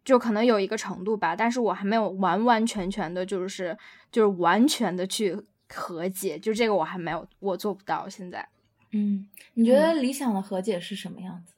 [0.03, 3.77] 就可能有一个程度吧，但是我还没有完完全全的，就是
[4.11, 5.35] 就是完全的去
[5.69, 8.07] 和解，就这个我还没有，我做不到。
[8.09, 8.47] 现在，
[8.91, 11.53] 嗯，你觉得理想的和解是什么样子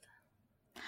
[0.76, 0.82] 的？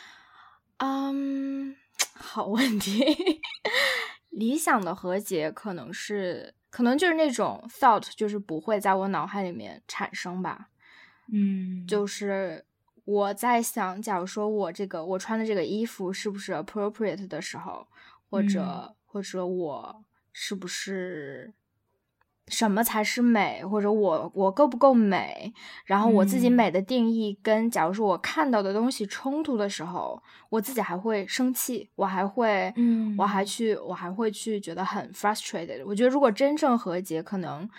[0.77, 1.75] 嗯，
[2.13, 3.41] 好问题。
[4.29, 10.69] 理想的和解可能是，可能就是那种 thought，就是不会在我脑海里面产生吧。
[11.33, 12.66] 嗯，就是。
[13.07, 17.87] 我在想，假如说我这个我穿的这个衣服是不是 appropriate 的时候，
[18.29, 21.53] 或者或者我是不是
[22.49, 25.53] 什么才是美，或者我我够不够美，
[25.85, 35.81] 然后我自己美的定义跟假如说我看到的东西冲突的时候，我自己还会生气，我还会，嗯，我还去我还会去觉得很 frustrated。
[35.85, 37.69] 我觉得如果真正和解，可能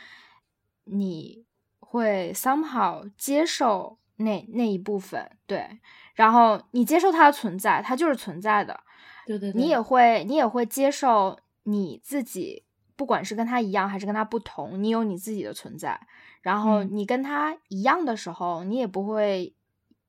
[0.84, 1.44] 你
[1.80, 3.98] 会 somehow 接受。
[4.18, 5.80] 那那一部分对，
[6.14, 8.78] 然后你接受它的存在，它就是存在的。
[9.26, 12.64] 对对，你也会你也会接受你自己，
[12.96, 16.00] 不管是跟他一样还是跟他不同，你有你自己的存在。
[16.40, 19.54] 然后你跟他一样的时候，你也不会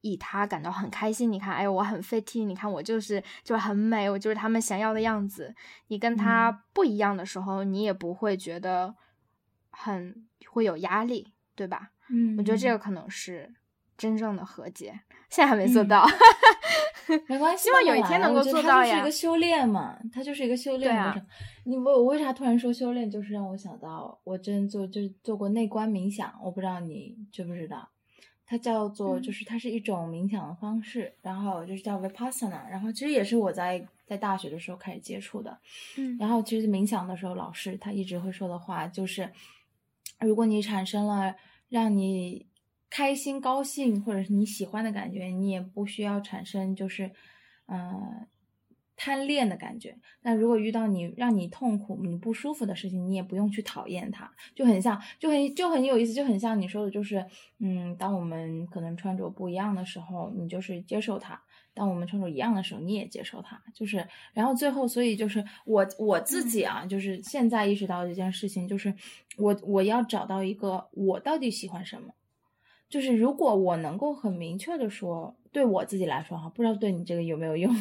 [0.01, 1.29] 以他感到很开心。
[1.29, 5.53] 你看，哎呦，我很 fit，你看我就是就是很美，我就是他们想要的样子。
[5.87, 8.95] 你跟他不一样的时候，你也不会觉得
[9.69, 11.91] 很会有压力，对吧？
[12.09, 13.53] 嗯，我觉得这个可能是。
[13.99, 16.07] 真正的和解，现在还没做到。
[17.27, 18.85] 没关系，希望有一天能够做到呀。
[18.85, 21.25] 它就是一个修炼嘛，它就是一个修炼过程。
[21.65, 23.09] 你我我为啥突然说修炼？
[23.09, 27.89] 就是让我想到，我之前做就是做过内观冥想，我不知道你知不知道。
[28.45, 35.55] 它叫做，就是它是一种冥想的方式，然后就是叫 Vipassana，然后其实也是我在在大学的时候开始接触的。
[35.97, 39.31] 嗯，然后其实冥想的时候，老师他一直会说的话就是，
[40.19, 41.35] 如果你产生了
[41.69, 42.47] 让你
[42.89, 47.11] 开心、高兴或者是你喜欢的感觉，你也不需要产生就是，
[47.65, 48.27] 呃。
[49.01, 57.25] 贪恋的感觉，那如果遇到你让你痛苦、你不舒服的事情，你也不用去讨厌它，就很像，就很就很有意思，就很像你说的，就是，
[57.59, 61.37] 嗯，当我们可能穿着不一样的时候，你就是接受它；
[61.73, 63.63] 当我们穿着一样的时候，你也接受它。
[63.73, 68.93] 就是，然后最后，所以就是我我自己啊，就是现在意识到一件事情，就是
[69.37, 72.13] 我我要找到一个我到底喜欢什么。
[72.89, 77.73] 就是如果我能够很明确的说，对我自己来说哈，不知道对你这个有没有用，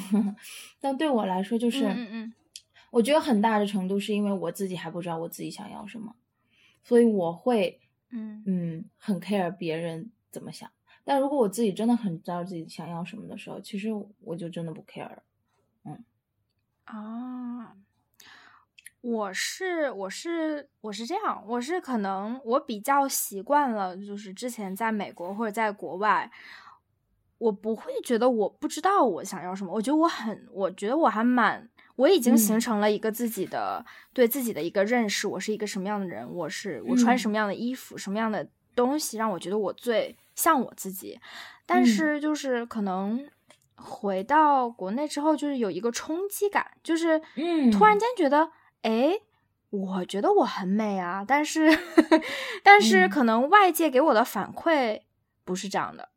[0.80, 2.34] 但对我来说就是，嗯嗯，
[2.90, 6.14] 我觉得很大的程度是因为我自己还不知道我自己想要什么，
[6.84, 10.70] 所以我会，嗯嗯，很 care 别人怎么想。
[11.04, 13.88] 但如果我自己真的很知道自己想要什么的时候，其实
[14.20, 15.22] 我就真的不 care 了，
[15.84, 16.04] 嗯，
[16.84, 17.74] 啊。
[19.00, 26.28] 我是我是我是这样，我是可能我比较习惯了，就是之前在美国或者在国外，
[27.38, 29.72] 我不会觉得我不知道我想要什么。
[29.72, 35.28] 我觉得我很，我觉得我还蛮，我已经形成了一个自己的对自己的一个认识。
[35.28, 36.28] 我是一个什么样的人？
[36.28, 41.20] 我是我穿什么样的衣服，什么样的东西让我觉得我最像我自己？
[41.64, 43.30] 但是就是可能
[43.76, 48.50] 回到国内之后，就是有一个冲击感，就是嗯，突然间觉得。
[48.82, 49.12] 哎，
[49.70, 51.68] 我觉得我很美啊，但是，
[52.62, 55.00] 但是可能外界给我的反馈
[55.44, 56.08] 不是这样的。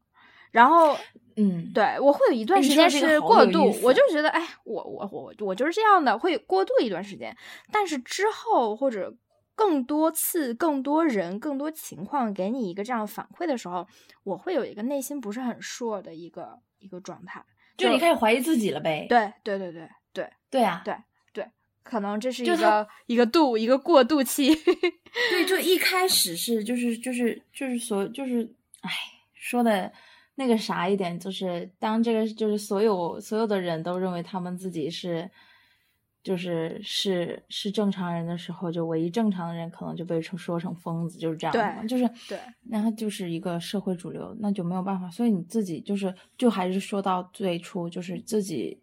[0.51, 0.97] 然后，
[1.37, 7.35] 嗯，对我会有一段时间是过渡，我就觉得，哎，我我我我就是这样的，会过渡一段时间。
[7.71, 9.15] 但是之后或者
[9.55, 13.87] 更多次、更多人、更多情况给你一个这样反馈的时候，
[14.23, 17.43] 我会有一个内心不是很 sure 的一个一个状态，
[17.77, 19.05] 就你开始怀疑自己了呗？
[19.07, 20.95] 对对对对对对啊，对。
[21.83, 24.53] 可能这是一个一个度一个过渡期，
[25.29, 28.43] 对，就一开始是就是就是就是所就是
[28.81, 28.89] 哎
[29.33, 29.91] 说的
[30.35, 35.29] 那个啥一点，就是当这个就是所有所有的人都认为他们自己是
[36.23, 42.39] 就是是是正常人的时候，就唯一正常的人可能就被说成疯子，就是这样的，就是对，
[42.69, 48.79] 然后就是一个社会主流，那就没有办法，所以你自己就是就还是说到最初，就是自己。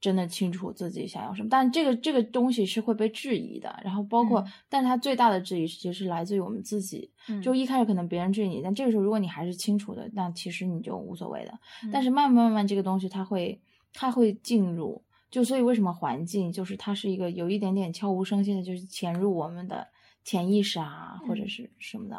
[0.00, 3.80] 真的清楚自己想要什么，但这个这个东西是会被质疑的。
[3.82, 7.10] 然后包括，但是它最大的质疑其实是来自于我们自己。
[7.42, 11.58] 就一开始可能别人质疑你，但这个时候如果你还是清楚的，那其实你就无所谓的。
[11.92, 13.60] 但是慢慢慢慢这个东西它会
[13.92, 19.86] 它会进入，就所以为什么环境就是它是一个有一点点悄无声息的，就是潜入我们的
[20.24, 22.16] 潜意识啊或者是什么的。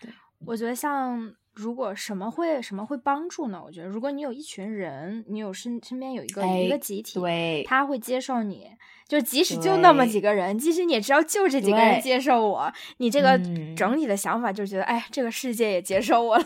[0.00, 0.10] 对，
[0.44, 1.34] 我觉得像。
[1.54, 3.62] 如果什么会什么会帮助呢？
[3.64, 8.68] 我觉得，如果你有一群人，你有身身边有一个一个集体，对，他会接受你。
[9.06, 13.38] 就即使就那么几个人，即使你知道就这几个人接受我，你这个
[13.76, 16.44] 整体的想法就觉得，哎，这个世界也接受我了。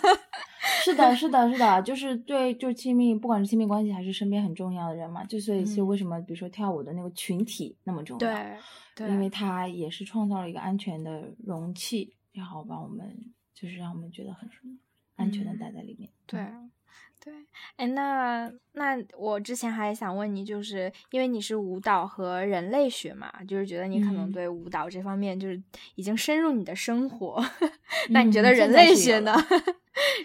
[0.82, 8.28] 是的，是的，是的， 就是对，就亲密，不管是亲密关系还是身边很重要的人嘛，就所以就为什么，比如说跳舞的那个群体那么重要？
[8.96, 13.06] 对，因为它也是创造了一个安全的容器，然后把我们
[13.54, 14.74] 就是让我们觉得很舒服。
[15.18, 16.09] 安全的待在里面。
[16.26, 16.40] 对，
[17.22, 17.35] 对，
[17.76, 25.62] 哎，那那我之前还想问你，就是因为你是舞蹈和人类学嘛，就是觉得你可能对舞蹈这方面就是
[25.96, 27.44] 已经深入你的生活。
[28.11, 29.35] 那你觉得 人类学呢？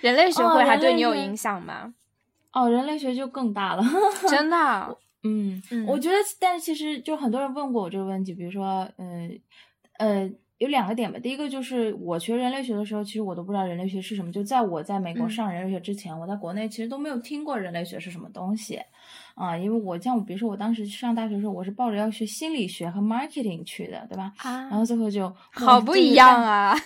[0.01, 1.93] 人类学会还对你有影响吗？
[2.53, 3.83] 哦，人类学就更大了，
[4.29, 4.97] 真的。
[5.23, 9.39] 嗯，我觉得，但是其实就很多人问过我这个问题，比如说，嗯，
[9.97, 10.29] 呃。
[10.63, 14.31] 有两个点吧，第一个就是我学人类学的时候，其实我都不知道人类学是什么。
[14.31, 18.79] 就在我在美国上人类学之前，我在国内其实都没有听过人类学是什么东西。
[19.35, 24.31] 啊，因为我像我，比如说我当时上大学的时候，我是抱着要学心理学和 marketing 去的，对吧？
[24.37, 26.75] 啊，然后最后就好不一样啊。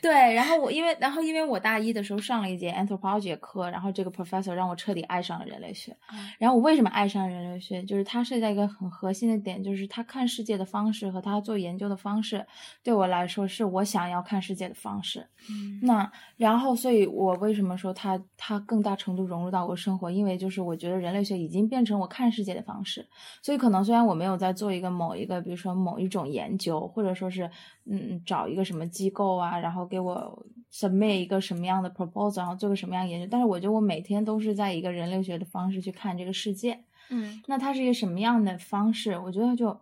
[0.00, 5.96] 对，然后我因为，然后因为我大一的时候上了一节 anthropology 课，然后这个 professor 让我彻底爱上了人类学。
[6.38, 7.80] 然后我为什么爱上人类学？
[7.84, 12.44] 就是它涉及到一个很核心的点，就是他看世界的方式和他做研究的方式，
[12.82, 15.24] 对我来说是我想要看世界的方式。
[15.48, 20.10] 嗯，那然后，所以我为什么说他他更大程度融入到我生活？
[20.10, 21.81] 因为就是我觉得人类学已经变。
[21.84, 23.06] 成我看世界的方式，
[23.42, 27.50] 所以可能虽然我没有在做一个某一个，比如说某一种研究，或者说是
[27.84, 33.28] 嗯找一个什么机构啊，然后给我 submit 一个什么样的 proposal，然后做个什么样研究。
[33.30, 36.84] 但是我觉得我每天都是在一个人类学的方式去看这个世界。
[37.10, 39.18] 嗯，那它是一个什么样的方式？
[39.18, 39.78] 我觉得就，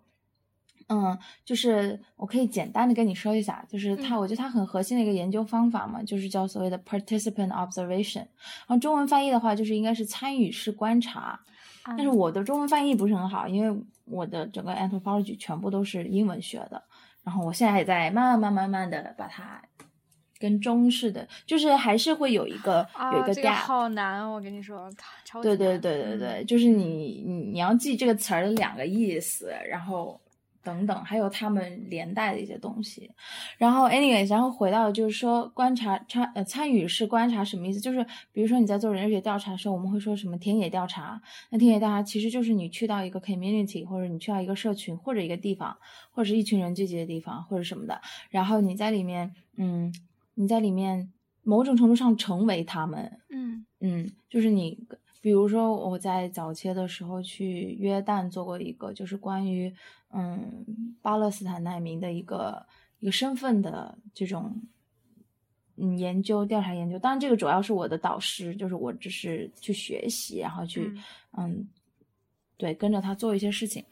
[0.89, 8.19] 嗯，就是我可以简单的跟你说一下，就是它，我觉得它很核心的一个研究方法嘛，就是叫所谓的 participant observation。
[8.19, 11.39] 然后中文翻译的话，就是应该是参与式观察。
[11.85, 16.83] 但是我的中文翻译不是很好，因为我的整个 anthropology 全部都是英文学的。
[17.23, 19.63] 然后我现在也在慢慢、慢、慢慢的把它
[20.39, 23.55] 跟中式的，就是还是会有一个有一个 gap。
[23.55, 24.91] 好难，我跟你说，
[25.25, 30.21] 超对对对对对，就是你你你要记这个词儿的两个意思，然后。
[30.63, 33.11] 等等，还有他们连带的一些东西。
[33.59, 37.81] 然后，anyways，然后回到就是说，观察参呃参与式观察什么意思？
[37.81, 41.21] 就是比如说你在做人类学调查的时候，我们会说什么田野调查。
[41.51, 45.77] 那田野调查其实就是你去到一个 community，或者你去到一个社群，或者一个地方，
[46.11, 48.01] 或者是一群人聚集的地方，或者什么的。
[48.31, 49.93] 然后你在里面，嗯，
[50.35, 53.19] 你在里面某种程度上成为他们。
[53.31, 54.79] 嗯嗯，就是你，
[55.21, 59.75] 比如说我在早期的时候去约旦做过一个，就是关于。
[60.13, 60.67] 嗯，
[61.01, 62.67] 巴勒斯坦难民的一个
[62.99, 64.61] 一个身份的这种
[65.77, 70.93] 嗯研究调查研究，当然这个主要是我的导师，就是我只是去学习，然后去
[71.39, 71.65] 嗯
[72.57, 73.85] 对跟着他做一些事情。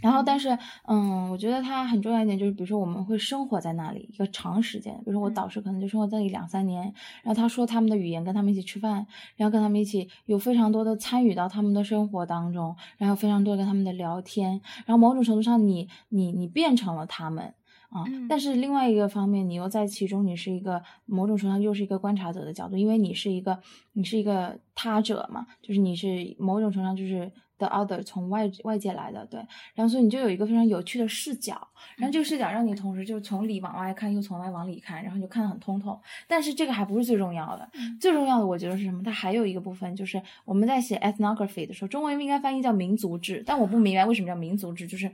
[0.00, 6.82] 然后，但是，嗯，我觉得它很重要一点就是，比如说我们会生活在那里一个长时间，比如说我导师可能就生活在那里两三年，
[7.24, 9.04] 然后他说他们的语言，跟他们一起吃饭，
[9.36, 17.54] 然后跟他们一起有非常多的参与到他们的生活当中，然后非常多跟他们的聊天，然后某种程度上你你你变成了他们
[17.90, 23.58] 啊，但是另外一个方面，你又在其中，你是一个某种程度上又是一个观察者的角度，因为你是一个
[23.94, 27.32] 你是一个他者嘛，就是你是某种程度上就是。
[27.58, 29.38] 的 other 从外外界来的，对，
[29.74, 31.54] 然后所以你就有一个非常有趣的视角，
[31.96, 36.00] 然后这个视角让你同时就从里往外看，又从外往里看，然后你就看得很通透。
[36.26, 37.68] 但是这个还不是最重要的，
[38.00, 39.02] 最重要的我觉得是什么？
[39.02, 45.10] 它还有一个部分就是我们在写 ethnography 的时候，中文应该翻译叫民族志，但我不明白为什么叫民族志，就是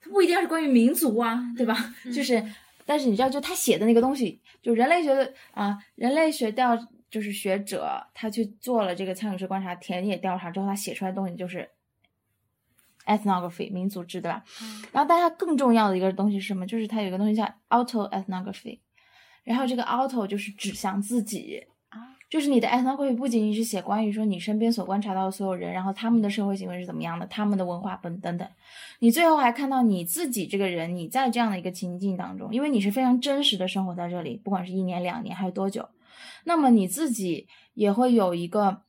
[0.00, 1.94] 它不一定是关于民族啊，对吧？
[2.14, 2.42] 就是，
[2.86, 6.78] 但是你知道，就他写的那个东西，就人类学的啊，人类学调。
[7.14, 11.70] 就是学者，他去做了这个参与式观察、田野调查之后，他写出来的东西就是
[13.06, 14.42] ethnography 民族志，对吧？
[14.90, 16.66] 然后，但它更重要的一个东西是什么？
[16.66, 18.80] 就是它有一个东西叫 auto ethnography，
[19.44, 28.48] 然后这个 auto 就是指向自己啊，就是你的 ethnography 不仅仅是写关于说你身边所观察到的所有人，然后他们的社会行为是怎么样的，他们的文化等等等，
[28.98, 35.88] 你最后还看到你自己这个人，你在这样的一个情境当中，因为你是非常真实的生活在这里，不管是一年、两年还是多久。
[36.44, 38.82] 那么你自己也会有一个，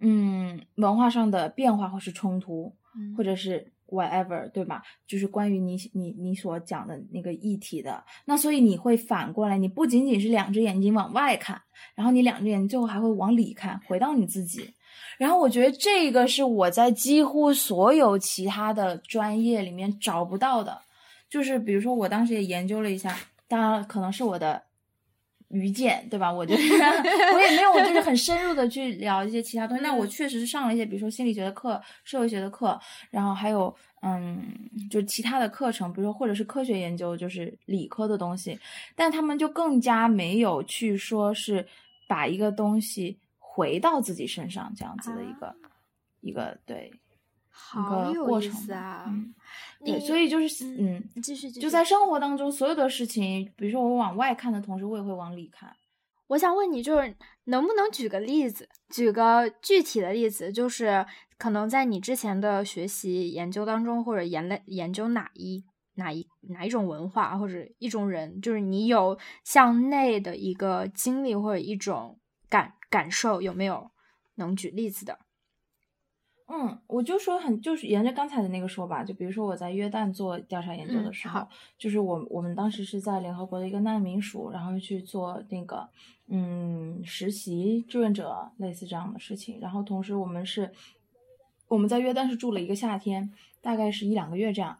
[0.00, 2.74] 嗯，文化上的变化或是冲突，
[3.16, 4.82] 或者是 whatever，对吧？
[5.06, 8.04] 就是关于你你你所讲的那个议题的。
[8.26, 11.60] 那所以你会反过来，你不仅仅是两只眼睛往外看，
[11.94, 14.74] 然后你两只眼睛最后还会往里看，回到你自己。
[15.18, 20.82] 然后我觉得这个是我在几乎所有其他的专业里面找不到的，
[21.28, 23.16] 就是比如说我当时也研究了一下，
[23.48, 24.67] 当然可能是我的。
[25.48, 26.30] 愚见，对吧？
[26.30, 26.74] 我就是
[27.34, 29.82] 我也没有，就是很深入的去聊一些其他东西。
[29.82, 32.78] 那我确实是上了一些，比如说心理学的课、社会学的课，
[33.10, 34.42] 然后还有嗯，
[34.90, 38.58] 就其他的课程，比如说或者是科学研究，就是理科的东西。
[38.94, 41.66] 但他们就更加没有去说是
[42.06, 45.54] 把一个东西回到自己身上这样子的一个
[46.20, 46.92] 一个对。
[47.60, 49.04] 好有意思啊！
[49.84, 55.74] 对，所以就是嗯，继续就在生活当中，所有的事情，比如说我往外看的同时，我也会往里看。
[56.28, 61.04] 我想问你，就是能不能举个例子，举个具体的例子，就是
[61.36, 73.90] 可能在你之前的学习研究当中，或者研类研究哪一哪一哪一种文化或者一种人，就是你有向内的一个经历或者一种感感受，有没有
[74.36, 75.18] 能举例子的？
[76.50, 81.46] 嗯，我就说很，就是沿着刚才的那个说吧，就比如说我在约旦做调查研究的时候，
[81.76, 85.86] 就是我我们当时是在联合国的一个难民署，然后去做那个
[86.28, 90.72] 嗯实习志愿者类似这样的事情，然后同时我们是
[91.68, 93.30] 我们在约旦是住了一个夏天，
[93.60, 94.78] 大概是一两个月这样，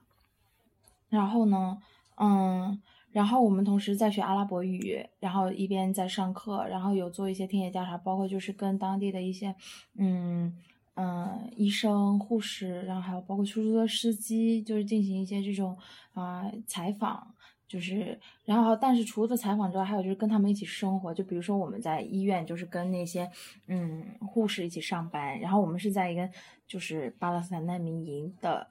[1.11, 1.83] 然后呢，
[2.17, 2.81] 嗯，
[3.13, 9.55] 然后我们同时在学阿拉伯语，然后一边在上课，然后有做一些田野调查，包括就是跟当地的一些
[9.99, 10.57] 嗯。
[11.01, 15.79] 嗯，医生、护士，然后还有包括出租车司机，就是进行一些这种
[16.13, 17.33] 啊采访，
[17.69, 23.31] 就是然后但是除了采访之外，还有就是跟他们一起生活，就比如说我们在医院，就是跟那些
[23.69, 26.29] 嗯护士一起上班，然后我们是在一个
[26.67, 28.69] 就是巴勒斯坦难民营的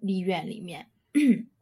[0.00, 0.86] 医院里面，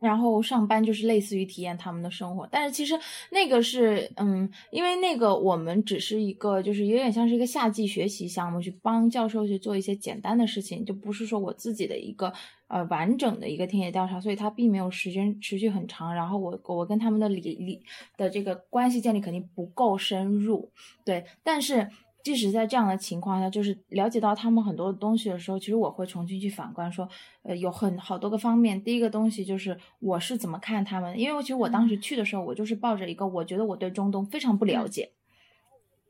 [0.00, 2.98] 然后上班就是类似于体验他们的生活，但是其实
[3.30, 12.32] 那个是，嗯，因为那个我们只是一个，就是有点像是一个夏季学习项目，去帮教授去做一些简单的事情，就不是说我自己的一个
[12.68, 16.14] 呃完整的一个田野调查，所以它并没有时间持续很长。
[16.14, 17.82] 然后我我跟他们的理理
[18.16, 20.70] 的这个关系建立肯定不够深入，
[21.04, 21.88] 对，但是。
[22.28, 27.08] 即使在这样的情况下，就是了解到他们很多东西的时候，其实我会重新去反观，说，
[27.42, 28.84] 呃，有很好多个方面。
[28.84, 35.10] 第一个东西就是我是怎么看他们，因为其实我当时去的时候，我就是抱着一个我觉得我对中东非常不了解。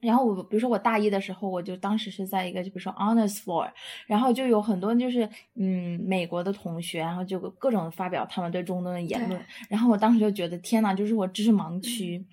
[0.00, 3.70] 然后我比如说我大一的时候，我就当时是在一个就比如说 honors floor，
[4.08, 12.26] 然后就有很多就是嗯美国的同学，然后就各种发表他们对中东的言论，然后我当时就觉得天呐，就是我知识盲区。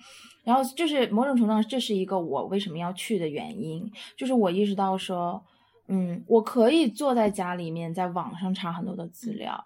[0.46, 5.44] 然后就是某种程度上，这是一个我为什么要去的原因，就是我意识到说，
[5.88, 9.66] 嗯，我可以坐在家里面，在网上查很多的资料，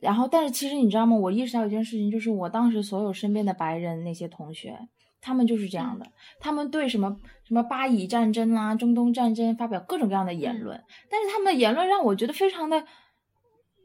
[0.00, 1.16] 然后，但是其实你知道吗？
[1.16, 4.76] 我意识到一件事情，就是我当时所有身边的白人那些同学，
[5.20, 6.06] 他们就是这样的，
[6.40, 7.16] 他们对什么
[7.46, 12.84] 什么巴以战争啦、中东战争发表各种各样的言论，但是他们的言论让我觉得非常的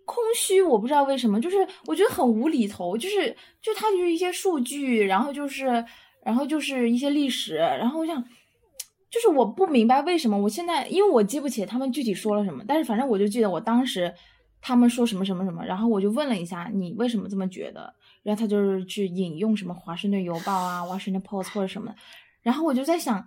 [0.09, 5.85] 空虚，我不知道为什么，就是我觉得很无厘头，就是就他就是一些数据，然后就是。
[6.21, 8.21] 然后就是一些历史，然后我想，
[9.09, 14.13] 就是我不明白为什么我现在，因为我记不起他们具体说了什么，但是反正我就记得我当时
[14.61, 17.91] 他们说什么什么什么，然后我就问了一下你为什么这么觉得，
[18.21, 21.95] 然后他就是去引用什么《华盛顿邮报》啊，《Washington Post》或者什么的，
[22.43, 23.25] 然后我就在想。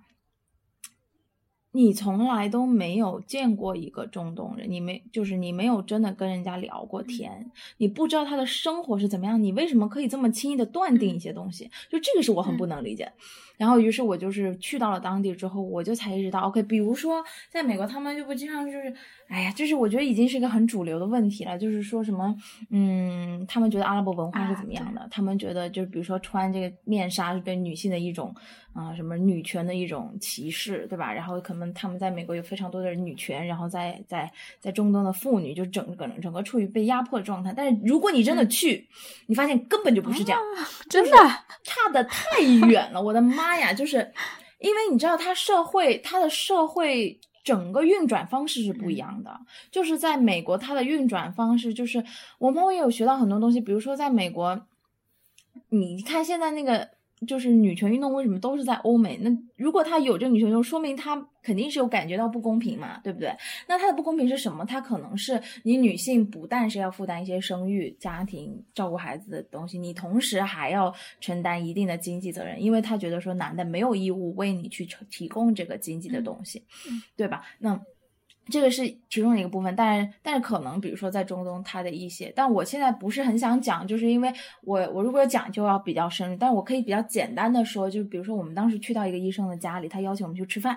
[1.72, 11.70] 你从来都没有见过一个中东人，你没就是你没有真的跟人家聊过天，你不知道他的生活是怎么样，你为什么可以这么轻易的断定一些东西？
[11.90, 13.10] 就这个是我很不能理解。
[13.57, 18.92] 然后，于是我就是去到了当地之后，我就才意识到，OK，比如说在美国，他们就不经常就是，
[19.28, 22.34] 哎呀，就是我觉得已经是一个很主流的问题了，就是说什么，
[22.70, 25.07] 嗯，他们觉得阿拉伯文化是怎么样的？
[25.11, 28.34] 他们觉得就是比如说穿这个面纱是对女性的一种
[28.72, 31.12] 啊，什么女权的一种歧视，对吧？
[31.12, 37.53] 然后可能他们在美国有非常多的女权，然后在在在中东的妇女就整个整个处于被压迫的状态。
[37.55, 38.88] 但是如果你真的去，
[39.26, 40.40] 你发现根本就不是这样，
[40.88, 41.16] 真的
[41.62, 43.41] 差的太远了，我的妈！
[43.43, 44.12] 妈呀，就是
[44.61, 49.40] 因为你知道，它社会它的社会整个运转方式是不一样的。
[49.70, 52.05] 就是在美国，它的运转方式就是
[52.38, 54.66] 我们也有学到很多东西，比如说在美国，
[55.70, 56.90] 你看现在那个。
[57.26, 59.16] 就是女权运动为什么都是在欧美？
[59.18, 63.34] 那如果他有这个女权运动，说明他肯定是有感觉到不公平嘛，对不对？
[63.68, 64.64] 那他的不公平是什么？
[64.64, 76.64] 他可能是你女性不但是要负担一些生育、家庭照顾孩子的东西，你同时还要承担一定的经济责任，因为他觉得说男的没有义务为你去提供这个经济的东西，
[77.16, 77.42] 对吧？
[77.58, 77.80] 那。
[78.47, 84.32] 这个是其中一个部分，但是但是可能比如说在中东它的一些，但我现在不是很想讲，就是因为
[84.62, 90.76] 我我如果讲就要比较深入，但我可以比较简单的说，就是比如说我们当时去到一个医生的家里，他邀请我们去吃饭，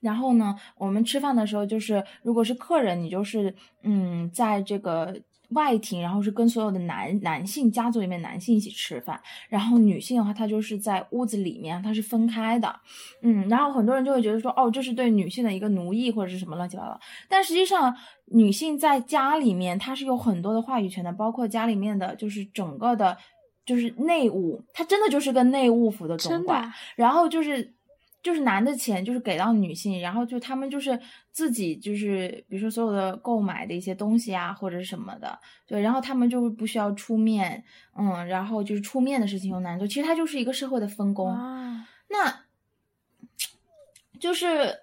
[0.00, 5.14] 然后呢，我们吃饭的时候就是如果是客人，你就是嗯在这个。
[5.54, 12.74] 外庭，然后是跟所有的男男性家族里面男性一起吃饭，然后女性的话，她就是在屋子里面，她是分开的，
[13.22, 17.94] 嗯，然后很多人就会觉得说，哦，这是对女性的一个奴役或者是什么乱七八糟，但实际上，
[18.26, 23.16] 女性在家里面，她是有很多的话语权的，包括家里面的就是整个的，
[23.64, 27.74] 就是内务，她真的就是个内务府的总管，然后就是。
[28.22, 30.98] 就是男的钱就是给到女性，然后就他们就是
[31.32, 37.64] 自己就是比如说所有的购买的一些东西啊或者什么的，对，然后他们就不需要出面，
[37.96, 41.36] 嗯，然后就是出面的事情由男做，其实它就是一个社会的分工，
[42.08, 42.44] 那
[44.18, 44.78] 就是。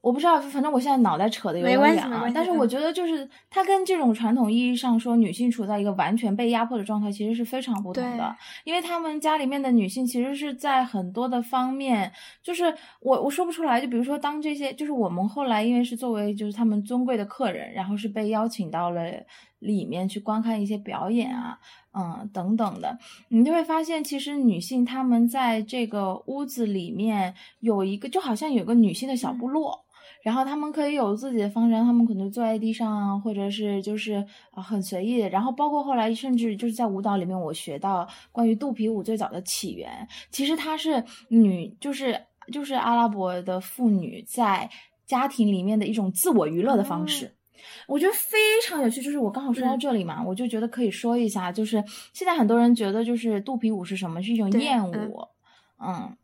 [0.00, 2.30] 我不知道，反正我现在脑袋扯的有点远啊。
[2.34, 8.36] 但是我觉得，就是它跟这种传统意义上说女性处在一个完全被压迫的状态，其实是非常不同的。
[8.64, 13.80] 因为他们家里面的女性其实是在很多的方面，就是我我说不出来。
[13.80, 19.02] 就比如说，当这些就是我们后来因为是作为就是他们尊贵的客人，然后是被邀请到了
[19.58, 21.58] 里面去观看一些表演啊，
[21.92, 22.96] 嗯等等的，
[23.28, 29.84] 你就会发现，其实女性她们在这个屋子里面有一个，就好像有个女性的小部落。
[30.28, 35.20] 然后他们可以有自己的方式，他们可能坐在地上啊，或者是就是啊很随意。
[35.20, 42.20] 然后包括后来，甚至就是在舞蹈里面，我学到关于肚皮舞最早的起源，其实它是女，就是
[42.52, 44.68] 就是阿拉伯的妇女在
[45.06, 47.34] 家庭里面的一种自我娱乐的方式。
[47.86, 54.22] 我觉得非常有趣，就是我刚好说到这里嘛，我就觉得可以说一下，就是现在很多人觉得就是肚皮舞是什么？
[54.22, 55.26] 是一种艳舞，
[55.82, 56.14] 嗯，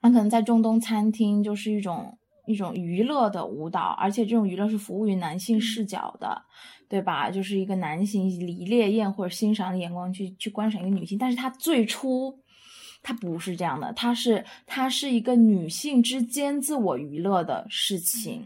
[0.00, 2.16] 那可能在中东餐厅就是一种。
[2.46, 6.42] 一种娱乐的舞蹈，而且这种娱乐是服务于男性视角的，
[6.88, 7.30] 对吧？
[7.30, 12.38] 就是一个男性以烈焰或者欣赏的眼光去去观赏一个女性，但是它最初
[13.02, 18.44] 它不是这样的，它是它是一个女性之间自我娱乐的事情。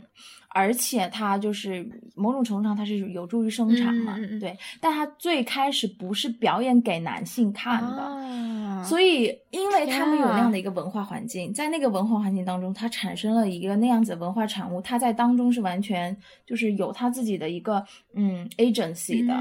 [0.59, 4.59] 而且它就是某种程度上，它是有助于生产嘛，对。
[4.81, 17.85] 但它最开始不是表演给男性看的，所以因为他们有那样的一个文化环境，在那个文化环境当中，它产生了一个那样子的文化产物，它在当中是完全就是有它自己的一个
[18.15, 19.35] 嗯 agency 的。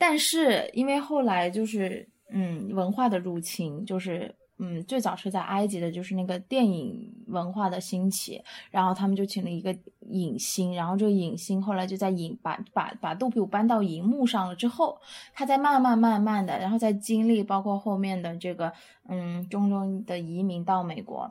[0.00, 4.34] 但是因为后来就是嗯文化的入侵，就是。
[4.58, 9.76] 嗯，最早是在埃及的，就是那个电影文化的兴起，然后他们就请了一个
[10.08, 14.98] 影星，然后这个影星后来就在影把把把杜比武搬到荧幕上了之后，
[15.34, 18.72] 他在慢慢慢慢的，然后在经历包括后面的这个
[19.08, 21.30] 嗯中东的移民到美国，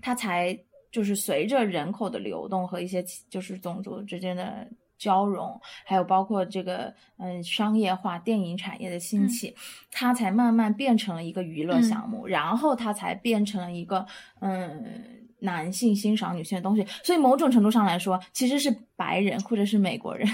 [0.00, 0.56] 他才
[0.92, 4.68] 就是随着人口的流动和一些就是种族之间的。
[5.04, 9.54] 交融，还有包括这个嗯商业化电影产业的兴起，
[9.90, 14.06] 它才慢慢变成了一个娱乐项目，然后它才变成了一个
[14.40, 16.86] 嗯男性欣赏女性的东西。
[17.02, 20.26] 所以某种程度上来说，其实是白人或者是美国人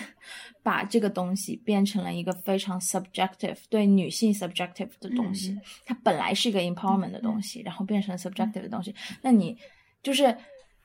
[0.62, 5.58] 把这个东西变成了一个非常 subjective 对女性 subjective 的东西。
[5.84, 8.94] 它本来是一个 empowerment 的东西，然后变成 subjective 的东西。
[9.20, 9.58] 那你
[10.00, 10.36] 就是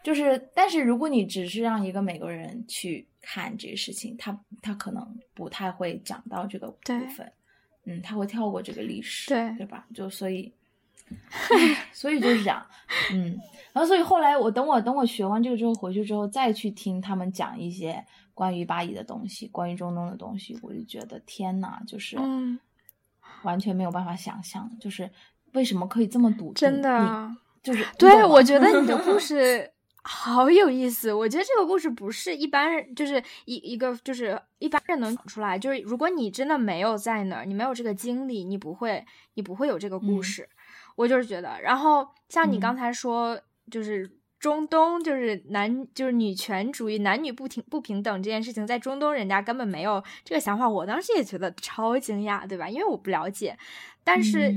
[0.05, 3.07] 就是，但是如果你只是让一个美国人去。
[3.27, 5.03] 看这个事情，他他可能
[5.33, 6.77] 不太会讲到这个部
[7.17, 7.31] 分，
[7.85, 9.87] 嗯，他会跳过这个历史，对对吧？
[9.95, 10.53] 就所以，
[11.91, 12.63] 所以就是这样，
[13.11, 13.35] 嗯，
[13.73, 22.15] 然后所以后来我等我等我学完这个之后回去之后再去听他们讲一些关于巴以的东西，关于中东的东西，我就觉得天呐，就是
[23.41, 25.09] 完全没有办法想象，就是
[25.53, 26.53] 为什么可以这么笃定？
[26.53, 29.71] 真的，就是对，我觉得你的故 事。
[30.07, 35.57] 好有意思，我觉得这个故事不是一般人，就是一一个就是一般人能讲出来。
[35.57, 39.03] 就是如果你真的没有在那儿，你没有这个经历，你不会，
[39.33, 40.47] 你不会有这个故事。
[40.95, 43.41] 我就是觉得，然后像你刚才说，
[43.71, 44.07] 就是
[44.39, 50.69] 中东，就是男，就是女权主义，男女不平不平等这件事情，在中东人家根本没有这个想法。
[50.69, 52.69] 我当时也觉得超惊讶，对吧？
[52.69, 53.57] 因为我不了解，
[54.03, 54.53] 但是。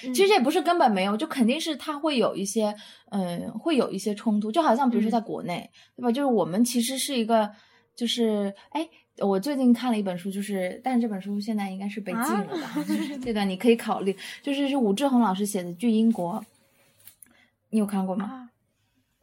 [0.00, 2.74] 其实也不是根本没有，就肯定是他会有一些，
[3.10, 6.10] 嗯，会有一些冲突，就好像比如说在国内，对吧？
[6.12, 7.50] 就是我们其实是一个，
[7.94, 12.84] 就是哎，我最近看了一本书，就是，但是这本书现在应该是被禁了吧？
[12.86, 16.34] 就 是这段你可以考虑，就是是武志红老师写的《巨英国》，
[17.70, 18.50] 你有看过吗？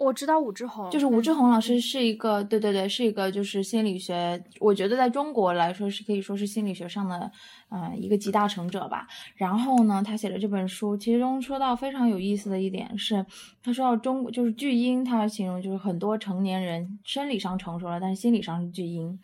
[0.03, 7.31] 我知道武志红，就是武志红老师是一个，对对对，是一个就是心理学，我觉得在中国来说是可以说是心理学上的，
[7.69, 9.07] 嗯，一个集大成者吧。
[9.35, 13.25] 然后呢，他写的这本书其中说到非常有意思的一点是，
[13.63, 19.19] 他说到中就是巨婴，他形容就是很多成年人生理上成熟了，但是心理上是巨婴。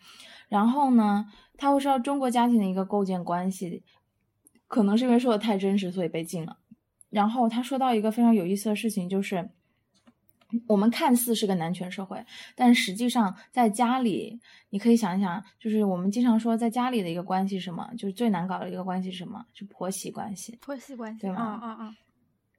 [0.48, 1.26] 然后呢，
[1.56, 3.82] 他会说到中国家庭的一个构建关系，
[4.66, 6.56] 可能是因为说的太真实，所以被禁了。
[7.10, 9.50] 然后他说到一个非常有意思的事情，就是。
[10.66, 12.24] 我们看似是个男权社会，
[12.54, 14.38] 但实际上在家里，
[14.70, 17.88] 你可以想一想，就是我们经常说在家里的一个关系是什么？
[17.98, 19.44] 就是最难搞的一个关系是什么？
[19.52, 20.58] 是婆媳关系。
[20.60, 21.42] 婆媳关系，对吗？
[21.42, 21.94] 啊啊啊！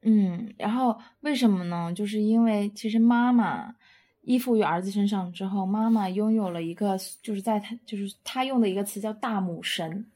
[0.02, 1.92] 嗯，然后为什么呢？
[1.94, 3.74] 就是因为其实妈妈
[4.22, 10.06] 依附于儿子身上之后，妈妈拥有了一个，就是在他就是他用的一个词叫大母神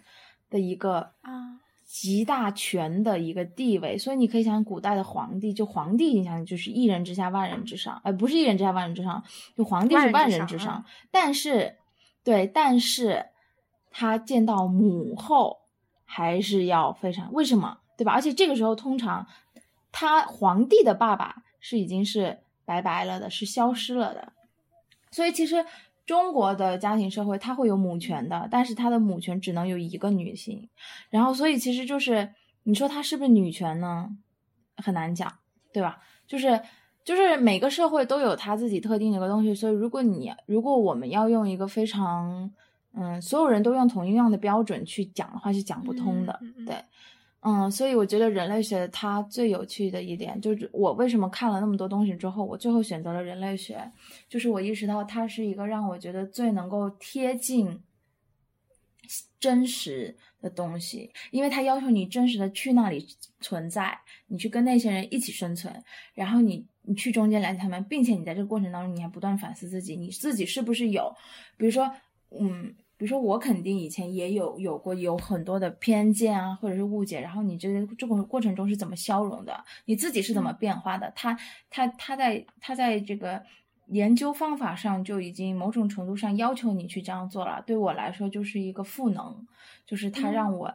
[0.51, 1.61] 的一个啊。
[1.87, 9.23] 极大权的一个地位，所以你可以想，古代的皇帝，就皇帝，你想就是一人之下，万人之上，呃，不是一人之下，万人之上，
[9.57, 10.85] 就皇帝是万人之上。
[11.13, 11.77] 但是，
[12.25, 13.27] 对，但是
[13.93, 15.59] 他见到母后
[16.05, 17.79] 还是要非常，为什么？
[17.97, 18.13] 对吧？
[18.13, 19.27] 而且这个时候，通常
[19.93, 24.33] 他皇帝的爸爸是已经是拜拜了的，是消失了的，
[25.13, 25.65] 所以其实。
[26.07, 30.69] 中国的家庭社会，它会有母权的，但是它的母权只能有一个女性，
[31.11, 32.33] 然后所以其实就是
[32.63, 34.09] 你说它是不是女权呢？
[34.77, 35.33] 很难讲，
[35.73, 35.99] 对吧？
[36.27, 36.61] 就是
[37.05, 42.51] 就是每个社会都有它自己特定的一个东西，所以如果你如果我们要用一个非常
[42.95, 46.77] 嗯所有人都用同一样的标准去讲的话，是讲不通的，对。
[47.49, 53.89] 嗯，所以我觉得人类学它最有趣的一点，就是我为什么看了那么多东西之后，我最后选择了人类学，
[54.29, 57.81] 就是我意识到它是一个让我觉得最能够贴近
[59.39, 63.07] 真实的东西，因为它要求你真实的去那里
[63.41, 65.73] 存在，你去跟那些人一起生存，
[66.15, 71.15] 然后你你去中间了解他们，并且你在这个过程当中，你还不断反思自己，你自己是不是有，
[71.57, 71.89] 比如说，
[72.37, 72.75] 嗯。
[72.99, 77.21] 比如说，我肯定以前也有有过有很多的偏见啊，或者是误解。
[77.21, 79.63] 然后你这个这个过程中是怎么消融的？
[79.85, 81.13] 你自己是怎么变化的？
[81.15, 81.39] 他
[81.69, 83.43] 他他在他在这个
[83.89, 87.63] 研究方法上就已经某种程度上要求你去这样做了。
[87.67, 89.47] 对我来说，就是一个赋能，
[89.85, 90.75] 就是他让我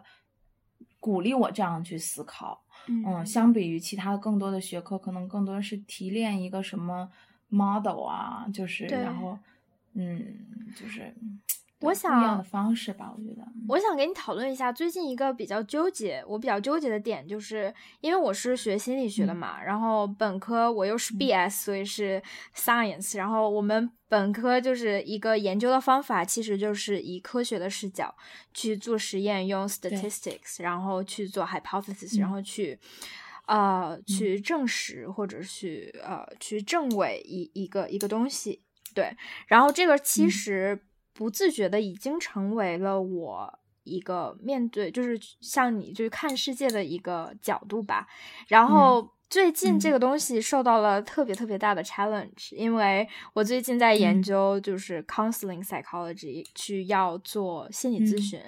[0.99, 2.63] 鼓励我这样去思考。
[2.87, 7.09] 嗯，相比于其他更多的学科，可能更多的是提炼一个什么
[7.49, 9.39] model 啊，就是然后
[9.95, 10.23] 嗯，
[10.79, 11.11] 就是。
[11.81, 13.47] 我想的方式吧，我觉得。
[13.67, 22.21] 我想跟你讨论一下最近一个比较纠结，我比较纠结的点，就是因为我是学心理学的嘛，然后本科我又是 BS，所以是
[22.55, 28.13] science，然后我们本科就是一个研究的方法，其实就是以科学的视角
[28.53, 32.77] 去做实验，用 statistics，然后去做 hypothesis，然后去
[33.45, 38.61] 呃去证实或者去呃去证伪一一个一个东西，
[38.93, 39.15] 对，
[39.47, 40.83] 然后这个其实。
[41.13, 48.07] 不自觉的已经成为了我一个面对，就是像你就是看世界的一个角度吧。
[48.47, 58.39] 然后最近这个东西受到了特别特别大的 challenge，因为我最近在研究就是 counseling psychology，去要做心理咨询。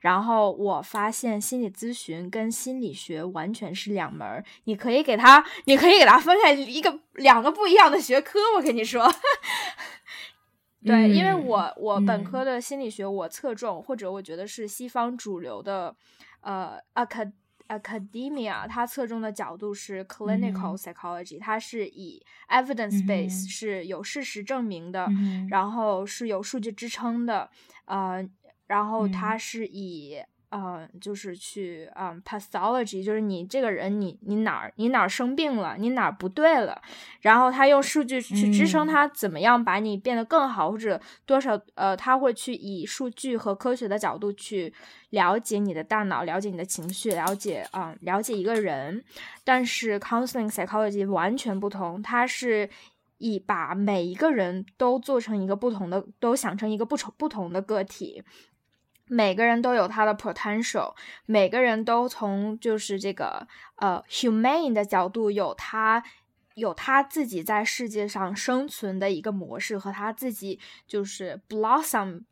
[0.00, 8.38] 然后我发现心理咨询跟心理学完全是两门，你可以给它，你可以给它分开一个两个不一样的学科。
[8.56, 9.10] 我跟你说。
[10.84, 15.94] 对，因为我我本科的心理学我侧重，或者我觉得是西方主流的，
[16.40, 17.32] 呃，acad
[17.68, 25.06] academia，它侧重的角度是 clinical psychology，它是以 evidence base 是有事实证明的，
[25.48, 27.48] 然后是有数据支撑的，
[27.84, 28.28] 呃，
[28.66, 30.18] 然后它是以。
[30.54, 36.82] 嗯，就是去嗯，pathology，就是你这个人，你你哪儿你哪儿生病了，你哪儿不对了，
[37.22, 44.74] 然后他用数据去支撑他怎么样把你变得更好，或者多少呃，他会去以数据和科学的角度去
[45.08, 49.02] 了解你的大脑，了解你的情绪，了解啊，了解一个人。
[49.44, 52.68] 但是 counseling psychology 完全不同，它是
[53.16, 58.22] 以把每一个人都做成一个不同的，都想成一个不同不同的个体。
[59.12, 60.94] 每个人都有他的 potential，
[61.26, 63.46] 每个人都从就是这个
[63.76, 66.02] 呃 humane 的角度有他
[66.54, 72.22] 有他自己在世界上生存的一个模式和他自己就是 blossom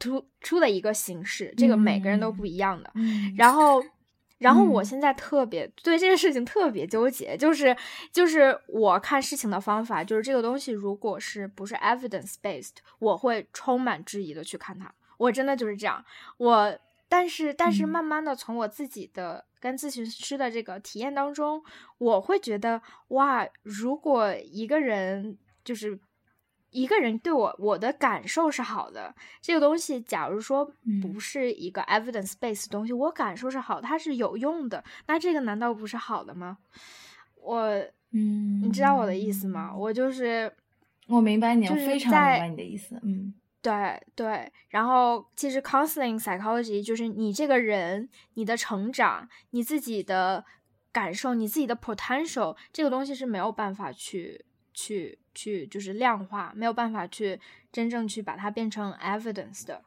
[0.00, 2.92] 突出的一个形式，这个每个人都不一样的。
[3.36, 3.80] 然后，
[4.38, 7.74] 然后我现在特别对这个事情特别纠结，就是
[8.10, 14.92] 就是我看事情的方法，就是这个东西如果是不是 evidence based，我会充满质疑的去看它。
[15.18, 16.04] 我真的就是这样，
[16.38, 21.62] 我但是但是慢慢的从我自己的跟咨询师的这个体验当中，
[21.98, 25.98] 我会觉得哇，如果一个人就是
[26.70, 30.64] 一个人对我我的感受是好的，这个东西假如说
[31.00, 36.58] 不是一个 evidence base 东西，我感受是好，它是有用的，那这个难道不是好的吗？
[37.40, 37.60] 我
[38.10, 39.72] 嗯，你知道我的意思吗？
[39.76, 40.52] 我就是
[41.06, 43.34] 我明白你，我非常明白你的意思，嗯。
[43.64, 50.44] 对对，然后其实 counseling psychology 就是你这个人、你的成长、你自己的
[50.92, 54.44] 感受、你自己的 potential 这个东西是没有办法去
[54.74, 57.40] 去去就是量化，没有办法去
[57.72, 59.82] 真正去把它变成 evidence 的。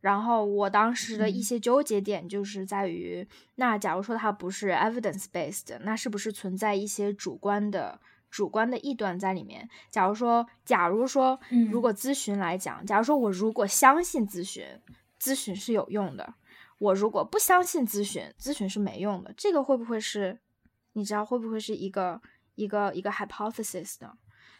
[0.00, 8.00] 然后我当时的一些纠结点就是在于，那假如说它不是 evidence based，那是不是存在一些主观的？
[8.32, 9.68] 主观的臆断在里面。
[9.90, 11.38] 假如说，假如说，
[11.70, 14.64] 如果咨询来讲，假如说我如果相信咨询，
[15.20, 16.24] 咨询是有用的；
[16.78, 19.32] 我如果不相信咨询，咨询是没用的。
[19.36, 20.40] 这个会不会是，
[20.94, 22.20] 你知道会不会是一个
[22.54, 24.14] 一个一个 hypothesis 呢？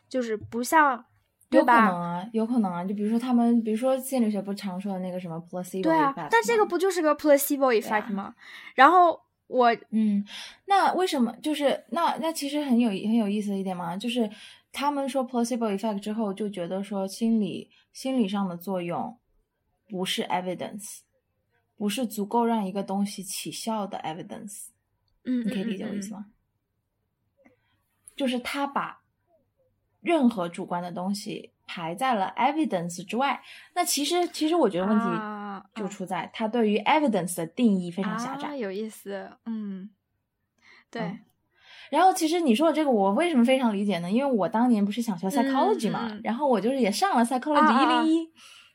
[0.06, 1.02] 就是不像，
[1.48, 2.84] 有可能啊，有可能啊。
[2.84, 8.34] 就比如说他们，比如说心理学不常说的那个什么 placebo 对啊，但这个不就是个 placebo effect 吗？
[8.74, 9.22] 然后。
[9.52, 10.24] 我嗯，
[10.66, 14.28] 那为什么就是那那其实很有很有意思的一点嘛，就是
[14.72, 19.18] 他们说 placebo effect 之后就觉得说心理心理上的作用
[19.88, 21.00] 不是 evidence，
[21.76, 24.68] 不是足够让一个东西起效的 evidence。
[25.24, 26.26] 嗯，你可以理解我意思吗？
[28.16, 29.02] 就是他把
[30.00, 31.50] 任何主观的东西。
[31.64, 33.40] 排在了 evidence 之外，
[33.74, 35.04] 那其实其实我觉得问题
[35.74, 38.56] 就出在它对于 evidence 的定义非常狭窄。
[38.56, 39.90] 有意思，嗯，
[40.90, 41.18] 对。
[41.90, 44.10] 然后其实你说的这个，我为什么非常理解呢？
[44.10, 48.30] 因为我当年不是想学 psychology 嘛，然后我就是也上了 psychology 一零一。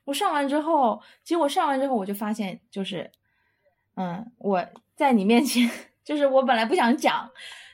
[0.05, 3.11] 我上完之后，其实我上完之后，我就发现，就是，
[3.95, 4.65] 嗯，我
[4.95, 5.69] 在你面前，
[6.03, 7.29] 就是我本来不想讲，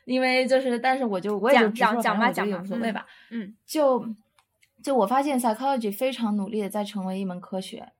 [0.05, 4.05] 因为就是，但是我就我也就讲讲吧，讲也无所谓吧，嗯，就。
[4.83, 7.93] 就我发现，psychology 非常努力的在成为一门科学，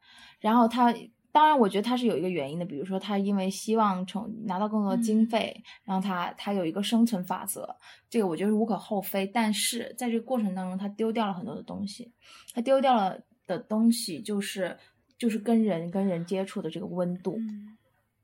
[0.43, 0.93] 然后他
[1.31, 7.65] 当然，我觉得他是有一个原因的，比如说他因为希望从拿到更多的经费，然后他他有一个生存法则，
[8.09, 9.25] 这个我觉得无可厚非。
[9.25, 12.11] 但是在这个过程当中，他丢掉了很多的东西，
[12.53, 13.17] 他丢掉了
[13.47, 14.77] 的东西就是
[15.17, 17.39] 就是跟人跟人接触的这个温度，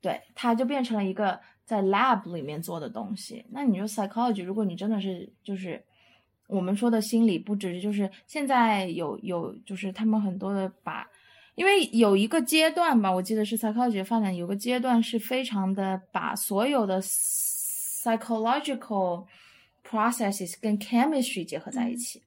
[0.01, 3.45] 对，他就变成了一个在 lab 里面做的东西。
[3.49, 5.81] 那你说 psychology，如果你真的是就是
[6.47, 11.07] 我们说的心理，不只是就是现在有有就是他们很多的把。
[11.59, 19.25] 因为有一个阶段吧，我记得是 psychology 发展有个阶段是非常的把所有的 psychological
[19.85, 22.23] processes 跟 chemistry 结合在一起，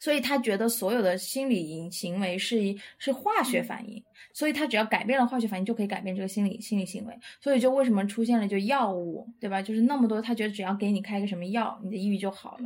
[0.00, 9.60] 所以他觉得所有的心理行为是一是化学反应，所以他只要改变了化学反应就可以改变这个心理心理行为，所以就为什么出现了就药物，对吧？
[9.60, 12.64] 就是那么多，他觉得只要给你开个什么药，你的抑郁就好了，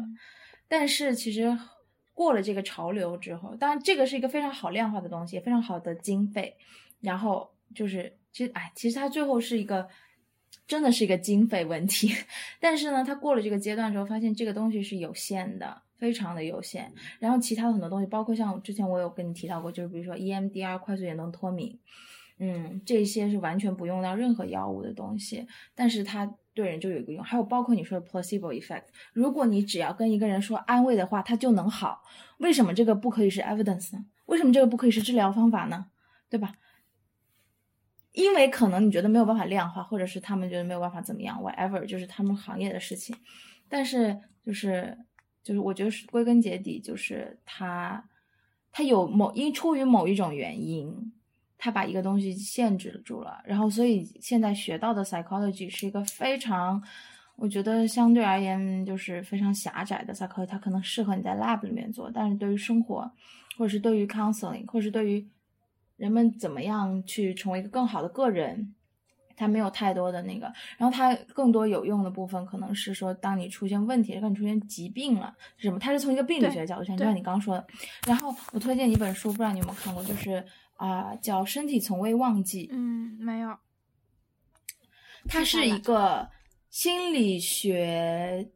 [0.68, 1.58] 但是其实。
[2.14, 6.56] 过了这个潮流之后，当然这个是一个非常好量化的东西，非常好的经费。
[7.00, 9.88] 然后就是，其实哎，其实它最后是一个，
[10.66, 12.14] 真的是一个经费问题。
[12.60, 16.92] 但是呢，它过了这个阶段之后，发现这个东西是有限的，非常的有限。
[17.18, 21.78] 然后其他的很多东西，包括像之前我有跟你提到过，就是比如说 EMDR 快速眼动脱敏，
[22.38, 26.34] 嗯，这些是完全不用到任何药物的东西，但是它。
[26.55, 32.03] 对人就有一个用，还有包括你说的 placebo effect，如果你只要跟一个人说安慰的话，他就能好，
[32.38, 34.05] 为什么这个不可以是 evidence 呢？
[34.26, 35.86] 为什么这个不可以是治疗方法呢？
[36.28, 36.55] 对吧？
[38.12, 43.16] 因为可能你觉得没有办法量化，或者是他们觉得没有办法怎么样，whatever，就是他们行业的事情。
[43.68, 44.98] 但是就是
[45.42, 48.07] 就是我觉得是归根结底就是他
[48.70, 51.12] 他有某因出于某一种原因。
[51.64, 56.82] 他把一个东西限制住了，然后所以现在学到的 psychology 是一个非常，
[57.36, 63.08] 我觉得相对而言就是非常狭窄的 psychology，它可能适合你在 lab 里面做，但是对于生活，
[63.56, 65.24] 或者是对于 counseling，或者是对于
[65.96, 68.74] 人们怎么样去成为一个更好的个人，
[69.36, 70.52] 它没有太多的那个。
[70.76, 75.78] 然后它更多有用的部分，可能是说当你出现问题，当你出现疾病了是什么？
[75.78, 77.64] 它是从一个病理学角度上，就像你刚刚说的。
[78.04, 80.44] 然后我推荐一本书，不知道你有没有看过，就是。
[80.82, 82.68] 啊，叫身体从未忘记。
[82.72, 83.56] 嗯，没有。
[85.28, 86.28] 它是一个
[86.70, 88.50] 心理学，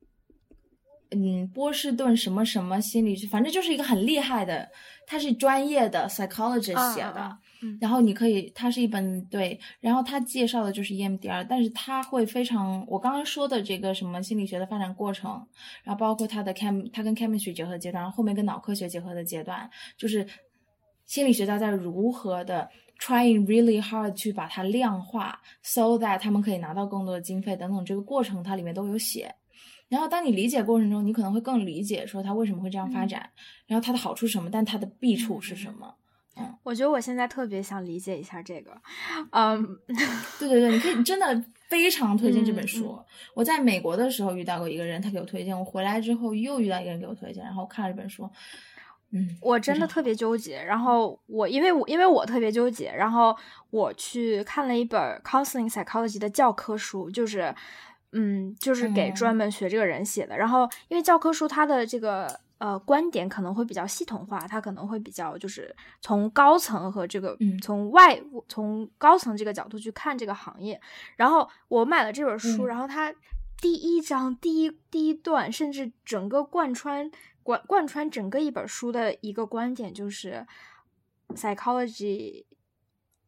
[1.12, 4.68] 嗯，波士顿什么什么心理学，反正就是一个很厉害的，
[5.06, 7.38] 他是专业的 psychologist 写的。
[7.62, 15.30] 嗯然后你可以，它是一本对，然后他介绍的就是 EMDR，但是他会非常，我刚刚说的这个什么心理学的发展过程，
[15.82, 20.26] 然后包括它的 chem，它跟 chemistry 结合的阶段，然后后面跟脑科学结合的阶段，就是。
[21.06, 22.68] 心理学家在如何的
[23.00, 29.34] trying really hard 去把它量化，so that 他们可以拿到更多的经费等等，这个过程它里面都有写。
[29.88, 33.30] 然后当你理解过程中，你可能会更理解说它为什么会这样发展，
[33.66, 35.94] 然后它的好处是什么，但它的弊处是什么。
[36.38, 38.76] 嗯，我觉得我现在特别想理解一下这个。
[39.30, 39.64] 嗯，
[40.38, 42.98] 对对对，你可以真的非常推荐这本书。
[43.34, 48.28] 我在美国的时候遇到过一个人，他给我推荐；我回来之后又遇到一个人给我推荐，然后看了这本书。
[49.12, 50.60] 嗯，我真的特别纠结。
[50.60, 53.34] 然后我因为我因为我特别纠结，然后
[53.70, 57.54] 我去看了一本 counseling psychology 的教科书，就是
[58.12, 60.36] 嗯，就是给专门学这个人写的。
[60.36, 70.80] 然后因为教科书它的这个呃观点可能会比较系统化，它可能会比较就是从高层和这个从外从高层这个角度去看这个行业。
[71.14, 73.14] 然后我买了这本书，然后它
[73.60, 77.08] 第一章第一第一段，甚至整个贯穿。
[77.46, 80.44] 贯贯穿整个一本书的一个观点就是
[81.28, 82.44] ，psychology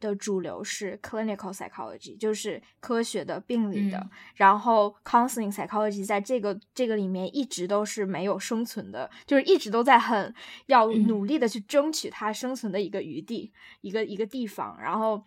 [0.00, 4.10] 的主流是 clinical psychology，就是科学的病理的。
[4.34, 10.34] 然后 counseling psychology 在这个这个里面一直都是没有生存的，就是一直都在很
[10.66, 13.52] 要努力的去争取它生存的一个余地，
[13.82, 14.76] 一个一个地方。
[14.80, 15.24] 然后，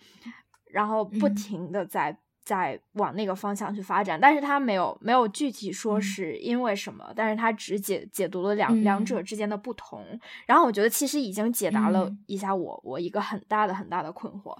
[0.65, 2.19] 然后不停的在。
[2.43, 10.19] 在往那个方向去发展，但是他没有没有具体说是因为什么，但是他只解解读了两两者之间的不同。
[10.47, 14.57] 然后我觉得其实已经解答了一下我我一个很大的很大的困惑，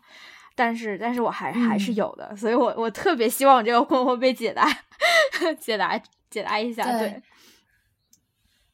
[0.55, 4.67] 但是但是我还还是有的，所以我我特别希望这个困惑被解答，
[5.59, 6.83] 解答解答一下。
[6.99, 7.21] 对，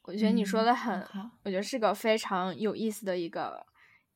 [0.04, 1.02] 我觉得你说的很，
[1.44, 3.66] 我觉得是个非常有意思的一个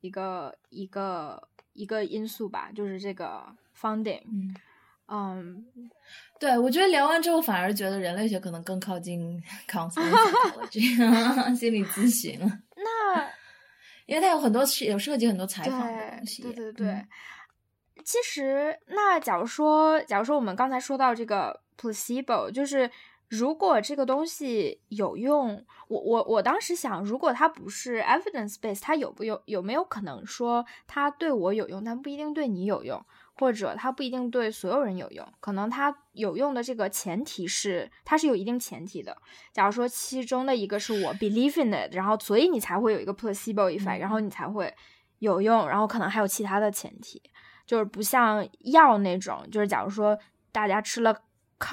[0.02, 4.20] 一个一个一个因素吧，就是这个 funding。
[5.14, 5.62] 嗯，
[6.40, 9.38] 对，我觉得聊完之后，反而觉得人类学可能更靠近
[9.68, 12.46] counseling 了，这样 心理咨询了。
[12.76, 13.28] 那，
[14.06, 16.42] 因为它有很多有涉及很多采访的东西。
[16.42, 17.06] 对对对。
[18.04, 22.90] 其实，那假如说，假如说我们刚才说到这个 placebo，就是
[23.28, 33.04] 如果这个东西有用，我我我当时想，如果它不是 evidence base，它有不有有没有可能说它对我有用，但不一定对你有用，
[33.34, 35.26] 或者它不一定对所有人有用？
[35.40, 39.16] 可能它有用的这个前提是它是有一定前提的。
[39.52, 44.72] 假如说其中的一个是我 believe in it，然后所以你才会有一个 placebo effect，然后你才会
[45.18, 47.22] 有用，然后可能还有其他的前提，
[47.66, 50.18] 就是不像药那种，就是假如说
[50.52, 51.14] 大家吃了。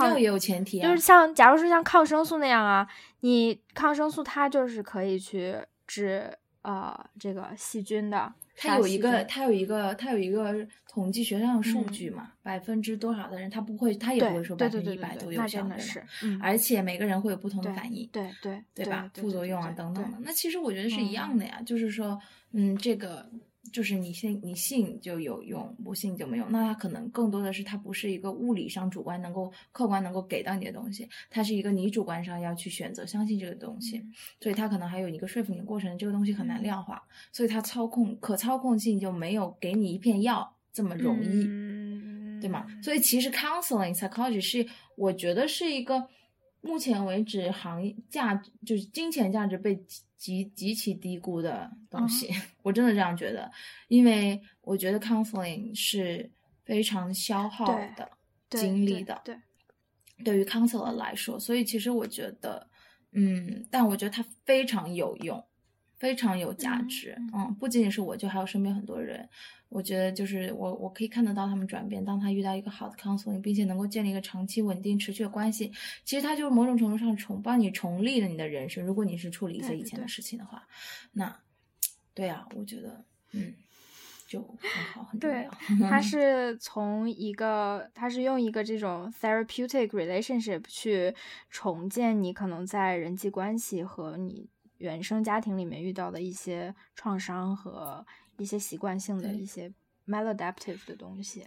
[0.02, 2.88] 药也有前提，就是像假如说像抗生素那样啊，
[3.22, 5.58] 你抗生素它就是可以去
[5.88, 6.32] 治
[6.62, 8.34] 呃这个细菌的。
[8.56, 10.54] 它有一个，它有一个，它有一个
[10.88, 15.80] 统计学上的数据嘛，百分之多少的人他不会，他也不会说百分之一百都有效的。
[15.80, 16.04] 是，
[16.42, 19.10] 而且每个人会有不同的反应，对对对吧？
[19.14, 20.18] 副作用啊等等的。
[20.22, 22.20] 那其实我觉得是一样的呀，就是说，
[22.52, 23.30] 嗯，这个。
[23.72, 26.52] 就是你信你信就有用，不信就没用。
[26.52, 34.04] 那它可能更多的是它不是一个物理上主观能够客观能够给到你的东西，它是一个你主观上要去选择相信这个东西，
[34.40, 35.98] 所以它可能还有一个说服你的过程。
[35.98, 37.02] 这个东西很难量化，
[37.32, 41.44] 所以它操控可操控性就没有给你一片药这么容易，
[42.42, 42.66] 对吗？
[42.84, 44.66] 所以其实 counseling psychology 是
[44.96, 46.08] 我觉得是一个。
[46.62, 49.82] 目前为止，行业价值就是金钱价值被
[50.18, 52.30] 极极其低估的东西，
[52.62, 53.50] 我真的这样觉得，
[53.88, 56.30] 因为我觉得 counseling 是
[56.66, 58.12] 非常消耗的
[58.50, 59.38] 精力的，对，
[60.24, 62.68] 对于 counselor 来说，所以其实我觉得，
[63.14, 65.42] 嗯，但我觉得它非常有用，
[65.98, 69.30] 非常有价值，嗯，不仅仅是我，就还有身边很多人。
[69.70, 72.04] 我觉得就是我，我可以看得到他们转变。
[72.04, 75.72] 当他遇到一个好的 counseling，并且能够建立一个长期稳定持续的关系，
[76.04, 78.84] 其实他就是某种程度上重帮你重立了你的人生。
[78.84, 80.68] 如果你是处理一些以前的事情的话，
[81.14, 81.40] 那
[82.16, 83.54] 对啊，我觉得嗯，
[84.28, 85.52] 就很好，很重要。
[85.88, 91.14] 他 是从一个，他是用一个这种 therapeutic relationship 去
[91.52, 94.50] 重建你可能在人际关系和你
[94.80, 98.04] 原生家庭里面遇到的一些创伤和。
[98.40, 99.72] 一些习惯性的一些
[100.08, 101.46] maladaptive 的东西，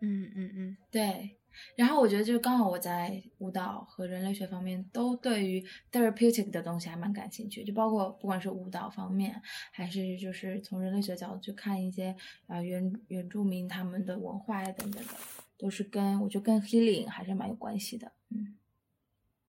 [0.00, 1.36] 嗯嗯嗯，对。
[1.76, 9.38] 然后我觉得就是刚好我在舞蹈和人类学方面都对于 therapeutic 的东西还蛮感兴趣，就包括不管是舞蹈方面，
[9.70, 12.16] 还是就是从人类学角度去看一些
[12.46, 15.12] 啊原原住民他们的文化呀等等的，
[15.58, 18.56] 都是跟我觉得跟 healing 还是蛮有关系的，嗯。